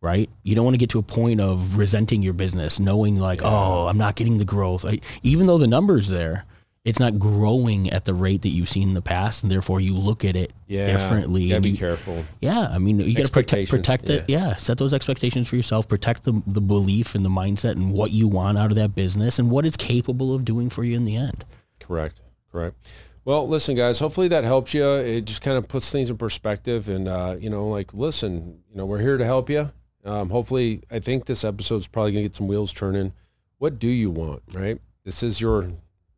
Right? 0.00 0.28
You 0.42 0.56
don't 0.56 0.64
want 0.64 0.74
to 0.74 0.78
get 0.78 0.90
to 0.90 0.98
a 0.98 1.02
point 1.02 1.40
of 1.40 1.76
resenting 1.78 2.22
your 2.22 2.32
business, 2.32 2.80
knowing 2.80 3.14
like, 3.16 3.40
oh, 3.44 3.86
I'm 3.86 3.98
not 3.98 4.16
getting 4.16 4.38
the 4.38 4.44
growth. 4.44 4.84
I, 4.84 4.98
even 5.22 5.46
though 5.46 5.58
the 5.58 5.68
numbers 5.68 6.08
there, 6.08 6.44
it's 6.86 7.00
not 7.00 7.18
growing 7.18 7.90
at 7.90 8.04
the 8.06 8.14
rate 8.14 8.42
that 8.42 8.50
you've 8.50 8.68
seen 8.68 8.88
in 8.88 8.94
the 8.94 9.02
past, 9.02 9.42
and 9.42 9.50
therefore 9.50 9.80
you 9.80 9.94
look 9.94 10.24
at 10.24 10.36
it 10.36 10.52
differently. 10.68 11.42
you 11.42 11.48
gotta 11.50 11.60
be 11.60 11.70
you- 11.70 11.76
careful 11.76 12.24
yeah, 12.40 12.68
I 12.70 12.78
mean, 12.78 13.00
you 13.00 13.14
got 13.14 13.26
to 13.26 13.32
protect 13.32 13.68
protect 13.68 14.08
it. 14.08 14.24
Yeah. 14.28 14.56
set 14.56 14.78
those 14.78 14.94
expectations 14.94 15.48
for 15.48 15.56
yourself. 15.56 15.88
Protect 15.88 16.22
the 16.24 16.42
the 16.46 16.60
belief 16.62 17.14
and 17.14 17.24
the 17.24 17.28
mindset 17.28 17.72
and 17.72 17.92
what 17.92 18.12
you 18.12 18.28
want 18.28 18.56
out 18.56 18.70
of 18.70 18.76
that 18.76 18.94
business 18.94 19.38
and 19.38 19.50
what 19.50 19.66
it's 19.66 19.76
capable 19.76 20.34
of 20.34 20.44
doing 20.44 20.70
for 20.70 20.84
you 20.84 20.96
in 20.96 21.04
the 21.04 21.16
end. 21.16 21.44
Correct. 21.80 22.22
Correct. 22.50 22.76
Well, 23.24 23.48
listen, 23.48 23.74
guys. 23.74 23.98
Hopefully 23.98 24.28
that 24.28 24.44
helps 24.44 24.72
you. 24.72 24.88
It 24.88 25.22
just 25.22 25.42
kind 25.42 25.58
of 25.58 25.66
puts 25.66 25.90
things 25.90 26.08
in 26.08 26.16
perspective, 26.16 26.88
and 26.88 27.08
uh, 27.08 27.36
you 27.40 27.50
know, 27.50 27.66
like, 27.68 27.92
listen, 27.92 28.60
you 28.70 28.76
know, 28.76 28.86
we're 28.86 29.00
here 29.00 29.18
to 29.18 29.24
help 29.24 29.50
you. 29.50 29.72
Um, 30.04 30.30
hopefully, 30.30 30.82
I 30.92 31.00
think 31.00 31.26
this 31.26 31.42
episode's 31.42 31.88
probably 31.88 32.12
gonna 32.12 32.22
get 32.22 32.36
some 32.36 32.46
wheels 32.46 32.72
turning. 32.72 33.12
What 33.58 33.80
do 33.80 33.88
you 33.88 34.10
want? 34.12 34.42
Right. 34.52 34.78
This 35.04 35.24
is 35.24 35.40
your 35.40 35.72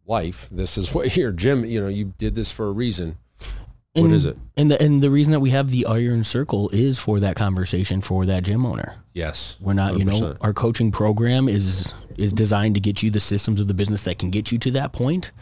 life. 0.09 0.49
This 0.51 0.79
is 0.79 0.93
what 0.93 1.17
your 1.17 1.33
gym. 1.33 1.65
You 1.65 1.81
know, 1.81 1.89
you 1.89 2.15
did 2.19 2.35
this 2.35 2.51
for 2.51 2.67
a 2.67 2.73
reason. 2.73 3.19
What 3.93 4.07
and, 4.07 4.15
is 4.15 4.27
it? 4.27 4.37
And 4.57 4.71
the 4.71 4.81
and 4.81 5.03
the 5.03 5.11
reason 5.11 5.33
that 5.33 5.41
we 5.41 5.51
have 5.51 5.71
the 5.71 5.87
iron 5.87 6.25
circle 6.25 6.69
is 6.71 6.99
for 6.99 7.21
that 7.21 7.37
conversation 7.37 8.01
for 8.01 8.27
that 8.27 8.45
gym 8.45 8.65
owner. 8.65 8.97
Yes. 9.13 9.57
We're 9.61 9.73
not, 9.73 9.99
you 9.99 10.05
know, 10.05 10.37
our 10.41 10.53
coaching 10.53 10.93
program 10.93 11.49
is 11.49 11.93
is 12.17 12.33
designed 12.33 12.75
to 12.75 12.81
get 12.81 13.03
you 13.03 13.11
the 13.11 13.21
systems 13.21 13.61
of 13.61 13.69
the 13.69 13.75
business 13.75 14.05
that 14.05 14.19
can 14.19 14.31
get 14.31 14.53
you 14.53 14.59
to 14.59 14.71
that 14.73 14.93
point, 14.93 15.33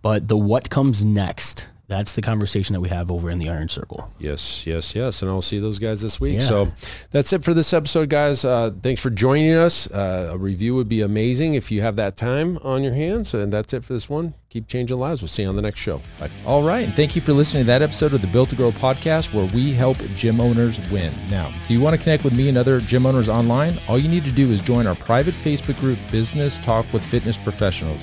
but 0.00 0.28
the 0.28 0.36
what 0.36 0.70
comes 0.70 1.04
next, 1.04 1.68
that's 1.92 2.14
the 2.14 2.22
conversation 2.22 2.72
that 2.72 2.80
we 2.80 2.88
have 2.88 3.10
over 3.10 3.30
in 3.30 3.36
the 3.36 3.50
iron 3.50 3.68
circle. 3.68 4.10
Yes, 4.18 4.66
yes, 4.66 4.94
yes. 4.94 5.20
And 5.20 5.30
I'll 5.30 5.42
see 5.42 5.58
those 5.58 5.78
guys 5.78 6.00
this 6.00 6.18
week. 6.18 6.40
Yeah. 6.40 6.48
So 6.48 6.72
that's 7.10 7.34
it 7.34 7.44
for 7.44 7.52
this 7.52 7.74
episode, 7.74 8.08
guys. 8.08 8.46
Uh, 8.46 8.70
thanks 8.82 9.02
for 9.02 9.10
joining 9.10 9.52
us. 9.52 9.90
Uh, 9.90 10.30
a 10.32 10.38
review 10.38 10.74
would 10.74 10.88
be 10.88 11.02
amazing 11.02 11.52
if 11.52 11.70
you 11.70 11.82
have 11.82 11.96
that 11.96 12.16
time 12.16 12.58
on 12.62 12.82
your 12.82 12.94
hands. 12.94 13.34
And 13.34 13.52
that's 13.52 13.74
it 13.74 13.84
for 13.84 13.92
this 13.92 14.08
one. 14.08 14.32
Keep 14.48 14.68
changing 14.68 14.98
lives. 14.98 15.20
We'll 15.20 15.28
see 15.28 15.42
you 15.42 15.48
on 15.48 15.56
the 15.56 15.62
next 15.62 15.80
show. 15.80 16.00
Bye. 16.18 16.30
All 16.46 16.62
right, 16.62 16.84
and 16.84 16.94
thank 16.94 17.14
you 17.16 17.22
for 17.22 17.32
listening 17.32 17.62
to 17.62 17.66
that 17.68 17.80
episode 17.80 18.12
of 18.12 18.20
the 18.20 18.26
Built 18.26 18.50
to 18.50 18.56
Grow 18.56 18.70
podcast 18.70 19.32
where 19.32 19.46
we 19.54 19.72
help 19.72 19.96
gym 20.16 20.42
owners 20.42 20.78
win. 20.90 21.10
Now, 21.30 21.50
do 21.66 21.72
you 21.72 21.80
want 21.80 21.96
to 21.96 22.02
connect 22.02 22.22
with 22.22 22.34
me 22.34 22.50
and 22.50 22.58
other 22.58 22.80
gym 22.80 23.06
owners 23.06 23.30
online? 23.30 23.78
All 23.88 23.98
you 23.98 24.08
need 24.08 24.24
to 24.24 24.32
do 24.32 24.50
is 24.50 24.60
join 24.60 24.86
our 24.86 24.94
private 24.94 25.34
Facebook 25.34 25.78
group, 25.78 25.98
Business 26.10 26.58
Talk 26.58 26.84
with 26.92 27.02
Fitness 27.02 27.38
Professionals. 27.38 28.02